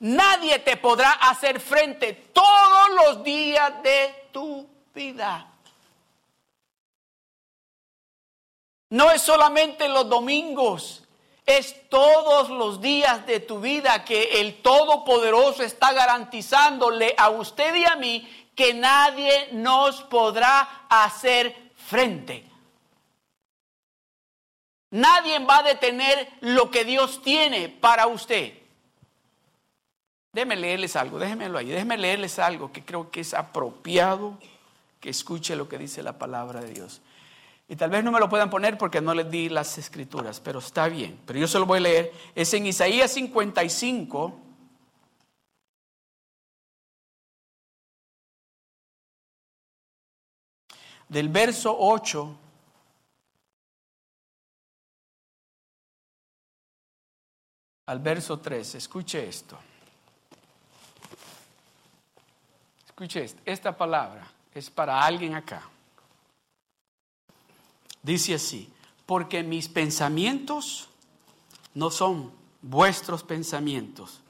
nadie 0.00 0.58
te 0.58 0.76
podrá 0.78 1.12
hacer 1.12 1.60
frente 1.60 2.12
todos 2.32 2.88
los 2.96 3.22
días 3.22 3.80
de 3.84 4.28
tu 4.32 4.68
vida. 4.92 5.49
No 8.90 9.10
es 9.10 9.22
solamente 9.22 9.88
los 9.88 10.08
domingos, 10.08 11.04
es 11.46 11.88
todos 11.88 12.50
los 12.50 12.80
días 12.80 13.24
de 13.26 13.40
tu 13.40 13.60
vida 13.60 14.04
que 14.04 14.40
el 14.40 14.60
Todopoderoso 14.62 15.62
está 15.62 15.92
garantizándole 15.92 17.14
a 17.16 17.30
usted 17.30 17.74
y 17.74 17.84
a 17.84 17.96
mí 17.96 18.28
que 18.54 18.74
nadie 18.74 19.48
nos 19.52 20.02
podrá 20.02 20.86
hacer 20.88 21.72
frente. 21.76 22.44
Nadie 24.90 25.38
va 25.38 25.58
a 25.58 25.62
detener 25.62 26.28
lo 26.40 26.70
que 26.70 26.84
Dios 26.84 27.22
tiene 27.22 27.68
para 27.68 28.08
usted. 28.08 28.54
Déjeme 30.32 30.56
leerles 30.56 30.96
algo, 30.96 31.18
déjenmelo 31.18 31.58
ahí, 31.58 31.68
déjenme 31.68 31.96
leerles 31.96 32.38
algo 32.38 32.72
que 32.72 32.84
creo 32.84 33.10
que 33.10 33.20
es 33.20 33.34
apropiado 33.34 34.38
que 35.00 35.10
escuche 35.10 35.56
lo 35.56 35.68
que 35.68 35.78
dice 35.78 36.02
la 36.02 36.18
palabra 36.18 36.60
de 36.60 36.72
Dios. 36.72 37.00
Y 37.70 37.76
tal 37.76 37.88
vez 37.88 38.02
no 38.02 38.10
me 38.10 38.18
lo 38.18 38.28
puedan 38.28 38.50
poner 38.50 38.76
porque 38.76 39.00
no 39.00 39.14
les 39.14 39.30
di 39.30 39.48
las 39.48 39.78
escrituras, 39.78 40.40
pero 40.40 40.58
está 40.58 40.88
bien. 40.88 41.20
Pero 41.24 41.38
yo 41.38 41.46
se 41.46 41.56
lo 41.56 41.66
voy 41.66 41.78
a 41.78 41.82
leer. 41.82 42.12
Es 42.34 42.52
en 42.52 42.66
Isaías 42.66 43.12
55, 43.12 44.40
del 51.08 51.28
verso 51.28 51.76
8 51.78 52.36
al 57.86 58.00
verso 58.00 58.40
3. 58.40 58.74
Escuche 58.74 59.28
esto. 59.28 59.56
Escuche 62.84 63.22
esto. 63.22 63.40
Esta 63.44 63.76
palabra 63.76 64.28
es 64.52 64.68
para 64.68 65.00
alguien 65.04 65.36
acá. 65.36 65.70
Dice 68.02 68.34
así, 68.34 68.72
porque 69.06 69.42
mis 69.42 69.68
pensamientos 69.68 70.88
no 71.74 71.90
son 71.90 72.32
vuestros 72.62 73.22
pensamientos, 73.22 74.20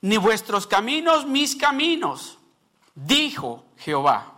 ni 0.00 0.16
vuestros 0.16 0.66
caminos 0.66 1.26
mis 1.26 1.56
caminos, 1.56 2.38
dijo 2.94 3.64
Jehová. 3.78 4.30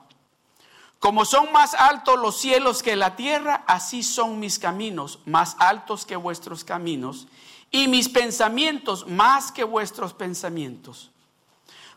Como 0.99 1.25
son 1.25 1.53
más 1.53 1.75
altos 1.75 2.19
los 2.19 2.39
cielos 2.39 2.83
que 2.83 2.97
la 2.97 3.17
tierra, 3.17 3.65
así 3.67 4.03
son 4.03 4.41
mis 4.41 4.59
caminos, 4.59 5.21
más 5.27 5.57
altos 5.59 6.07
que 6.07 6.17
vuestros 6.17 6.65
caminos, 6.65 7.29
y 7.71 7.89
mis 7.89 8.09
pensamientos 8.09 9.07
más 9.07 9.53
que 9.53 9.65
vuestros 9.65 10.15
pensamientos. 10.15 11.11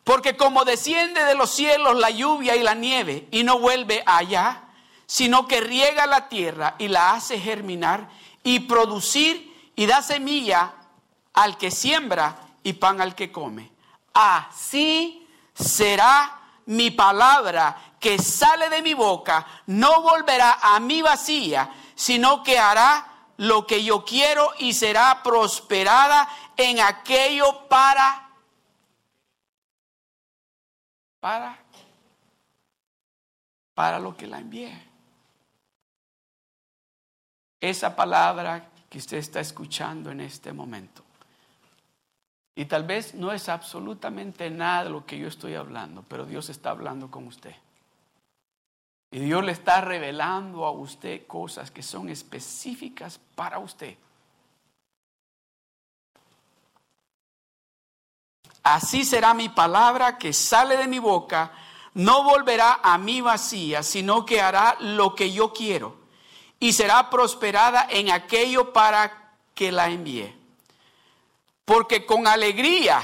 Porque 0.04 0.36
como 0.36 0.66
desciende 0.66 1.24
de 1.24 1.36
los 1.36 1.52
cielos 1.52 1.98
la 1.98 2.10
lluvia 2.10 2.56
y 2.56 2.64
la 2.64 2.74
nieve, 2.74 3.28
y 3.32 3.44
no 3.44 3.60
vuelve 3.60 4.04
allá, 4.06 4.69
sino 5.10 5.48
que 5.48 5.60
riega 5.60 6.06
la 6.06 6.30
tierra 6.30 6.76
y 6.78 6.88
la 6.88 7.14
hace 7.14 7.40
germinar 7.40 8.08
y 8.44 8.60
producir 8.60 9.72
y 9.76 9.88
da 9.88 10.04
semilla 10.04 10.72
al 11.34 11.58
que 11.58 11.72
siembra 11.72 12.38
y 12.62 12.74
pan 12.74 13.02
al 13.02 13.16
que 13.16 13.32
come. 13.32 13.72
Así 14.14 15.28
será 15.52 16.40
mi 16.68 16.92
palabra 16.92 17.96
que 18.00 18.20
sale 18.20 18.70
de 18.70 18.84
mi 18.84 18.94
boca 18.94 19.48
no 19.66 20.04
volverá 20.04 20.60
a 20.62 20.80
mi 20.80 21.02
vacía, 21.02 21.72
sino 21.96 22.44
que 22.44 22.60
hará 22.60 23.08
lo 23.38 23.66
que 23.66 23.84
yo 23.84 24.06
quiero 24.06 24.52
y 24.60 24.76
será 24.76 25.24
prosperada 25.24 26.30
en 26.56 26.82
aquello 26.82 27.68
para 27.68 28.30
para 31.20 31.58
para 33.74 33.98
lo 33.98 34.16
que 34.16 34.28
la 34.28 34.38
envié. 34.38 34.89
Esa 37.62 37.96
palabra 37.96 38.70
que 38.90 38.98
usted 38.98 39.18
está 39.18 39.40
escuchando 39.40 40.12
en 40.12 40.22
este 40.22 40.52
momento. 40.52 41.04
Y 42.56 42.66
tal 42.66 42.84
vez 42.84 43.14
no 43.14 43.32
es 43.32 43.48
absolutamente 43.48 44.50
nada 44.50 44.90
lo 44.90 45.06
que 45.06 45.18
yo 45.18 45.28
estoy 45.28 45.56
hablando, 45.56 46.04
pero 46.08 46.26
Dios 46.26 46.50
está 46.50 46.72
hablando 46.72 47.10
con 47.10 47.28
usted. 47.28 47.56
Y 49.12 49.20
Dios 49.20 49.44
le 49.44 49.54
está 49.54 49.82
revelando 49.82 50.66
a 50.66 50.72
usted 50.72 51.26
cosas 51.26 51.72
que 51.72 51.82
son 51.82 52.10
específicas 52.10 53.20
para 53.36 53.60
usted. 53.60 53.98
Así 58.64 59.06
será 59.06 59.34
mi 59.34 59.50
palabra 59.50 60.18
que 60.18 60.34
sale 60.34 60.78
de 60.78 60.88
mi 60.88 61.00
boca, 61.00 61.52
no 61.94 62.24
volverá 62.24 62.82
a 62.84 62.98
mí 62.98 63.22
vacía, 63.22 63.84
sino 63.84 64.26
que 64.26 64.42
hará 64.42 64.76
lo 64.80 65.16
que 65.16 65.32
yo 65.32 65.54
quiero 65.54 65.99
y 66.60 66.74
será 66.74 67.10
prosperada 67.10 67.88
en 67.90 68.12
aquello 68.12 68.74
para 68.74 69.34
que 69.54 69.72
la 69.72 69.90
envíe. 69.90 70.36
Porque 71.66 72.06
con 72.06 72.28
alegría, 72.28 73.02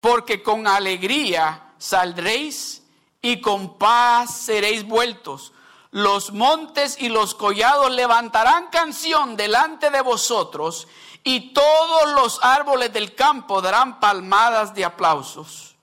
porque 0.00 0.42
con 0.42 0.66
alegría 0.66 1.72
saldréis 1.78 2.82
y 3.20 3.40
con 3.40 3.78
paz 3.78 4.36
seréis 4.36 4.84
vueltos. 4.84 5.52
Los 5.90 6.32
montes 6.32 6.96
y 7.00 7.08
los 7.08 7.34
collados 7.34 7.90
levantarán 7.90 8.68
canción 8.68 9.36
delante 9.36 9.90
de 9.90 10.00
vosotros 10.00 10.88
y 11.24 11.52
todos 11.52 12.12
los 12.14 12.42
árboles 12.42 12.92
del 12.92 13.14
campo 13.14 13.60
darán 13.60 14.00
palmadas 14.00 14.74
de 14.74 14.84
aplausos. 14.84 15.76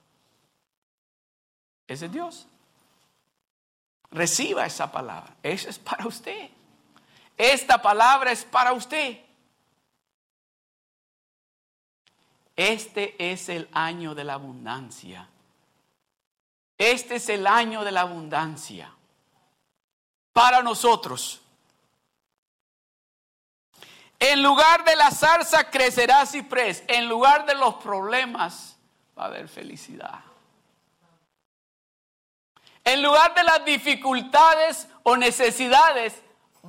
Ese 1.86 2.06
es 2.06 2.12
Dios. 2.12 2.46
Reciba 4.10 4.66
esa 4.66 4.90
palabra. 4.90 5.36
Esa 5.42 5.70
es 5.70 5.78
para 5.78 6.06
usted. 6.06 6.50
Esta 7.36 7.80
palabra 7.80 8.32
es 8.32 8.44
para 8.44 8.72
usted. 8.72 9.20
Este 12.56 13.32
es 13.32 13.48
el 13.48 13.68
año 13.72 14.14
de 14.14 14.24
la 14.24 14.34
abundancia. 14.34 15.28
Este 16.76 17.16
es 17.16 17.28
el 17.28 17.46
año 17.46 17.84
de 17.84 17.92
la 17.92 18.02
abundancia 18.02 18.92
para 20.32 20.62
nosotros. 20.62 21.40
En 24.18 24.42
lugar 24.42 24.84
de 24.84 24.96
la 24.96 25.10
zarza 25.10 25.70
crecerá 25.70 26.26
ciprés. 26.26 26.84
En 26.88 27.08
lugar 27.08 27.46
de 27.46 27.54
los 27.54 27.76
problemas 27.76 28.76
va 29.18 29.24
a 29.24 29.26
haber 29.26 29.48
felicidad. 29.48 30.20
En 32.90 33.02
lugar 33.04 33.32
de 33.36 33.44
las 33.44 33.64
dificultades 33.64 34.88
o 35.04 35.16
necesidades 35.16 36.12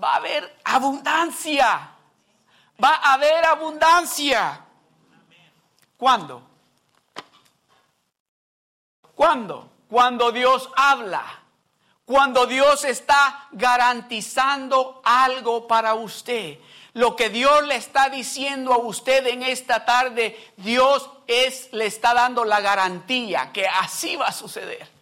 va 0.02 0.14
a 0.14 0.16
haber 0.18 0.56
abundancia. 0.64 1.90
Va 2.84 2.94
a 2.94 3.14
haber 3.14 3.44
abundancia. 3.44 4.64
¿Cuándo? 5.98 6.44
¿Cuándo? 9.16 9.72
Cuando 9.90 10.32
Dios 10.32 10.70
habla. 10.76 11.24
Cuando 12.06 12.46
Dios 12.46 12.84
está 12.84 13.48
garantizando 13.52 15.02
algo 15.04 15.68
para 15.68 15.96
usted. 15.96 16.60
Lo 16.94 17.16
que 17.16 17.30
Dios 17.30 17.66
le 17.66 17.78
está 17.78 18.10
diciendo 18.10 18.74
a 18.74 18.78
usted 18.78 19.26
en 19.26 19.42
esta 19.42 19.86
tarde, 19.86 20.54
Dios 20.58 21.10
le 21.72 21.88
está 21.88 22.14
dando 22.14 22.46
la 22.46 22.62
garantía 22.62 23.52
que 23.52 23.68
así 23.68 24.18
va 24.18 24.28
a 24.28 24.32
suceder. 24.32 25.01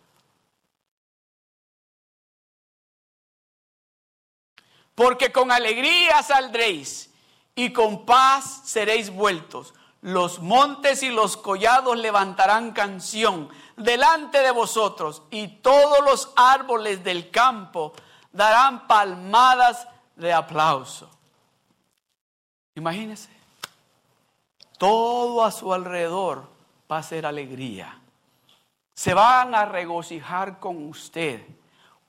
Porque 5.00 5.32
con 5.32 5.50
alegría 5.50 6.22
saldréis 6.24 7.10
y 7.56 7.72
con 7.72 8.06
paz 8.06 8.64
seréis 8.66 9.10
vueltos. 9.10 9.74
Los 10.02 10.40
montes 10.40 11.04
y 11.04 11.10
los 11.10 11.38
collados 11.38 11.98
levantarán 11.98 12.74
canción 12.74 13.48
delante 13.78 14.40
de 14.40 14.52
vosotros 14.52 15.24
y 15.32 15.48
todos 15.60 16.04
los 16.04 16.34
árboles 16.36 17.02
del 17.02 17.32
campo 17.32 17.94
darán 18.34 18.88
palmadas 18.88 19.88
de 20.18 20.34
aplauso. 20.34 21.10
Imagínese, 22.76 23.30
todo 24.78 25.46
a 25.46 25.52
su 25.52 25.74
alrededor 25.74 26.50
va 26.92 26.98
a 26.98 27.04
ser 27.04 27.26
alegría. 27.26 28.02
Se 28.96 29.14
van 29.14 29.56
a 29.56 29.64
regocijar 29.64 30.60
con 30.60 30.90
usted 30.90 31.42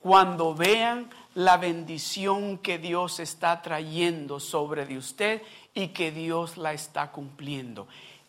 cuando 0.00 0.54
vean 0.54 1.10
la 1.34 1.58
bendición 1.58 2.58
que 2.58 2.78
Dios 2.78 3.20
está 3.20 3.62
trayendo 3.62 4.40
sobre 4.40 4.86
de 4.86 4.98
usted 4.98 5.42
y 5.74 5.88
que 5.88 6.10
Dios 6.10 6.56
la 6.56 6.72
está 6.72 7.12
cumpliendo. 7.12 7.86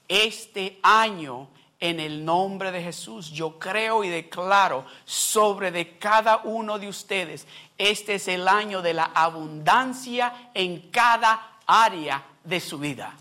Este 0.08 0.80
año, 0.84 1.48
en 1.80 2.00
el 2.00 2.24
nombre 2.24 2.72
de 2.72 2.84
Jesús, 2.84 3.32
yo 3.32 3.58
creo 3.58 4.04
y 4.04 4.10
declaro 4.10 4.86
sobre 5.06 5.72
de 5.72 5.98
cada 5.98 6.42
uno 6.44 6.78
de 6.78 6.90
ustedes, 6.90 7.48
este 7.78 8.16
es 8.16 8.28
el 8.28 8.48
año 8.48 8.82
de 8.82 8.94
la 8.94 9.06
abundancia 9.06 10.52
en 10.54 10.92
cada 10.92 11.58
área 11.66 12.24
de 12.44 12.60
su 12.60 12.78
vida. 12.78 13.16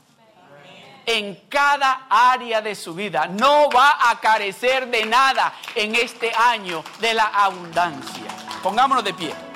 En 1.07 1.35
cada 1.49 2.07
área 2.09 2.61
de 2.61 2.75
su 2.75 2.95
vida. 2.95 3.27
No 3.27 3.69
va 3.71 4.11
a 4.11 4.21
carecer 4.21 4.89
de 4.91 5.05
nada 5.07 5.53
en 5.75 5.95
este 5.95 6.33
año 6.35 6.85
de 7.01 7.15
la 7.15 7.27
abundancia. 7.27 8.25
Pongámonos 8.63 9.05
de 9.05 9.15
pie. 9.15 9.50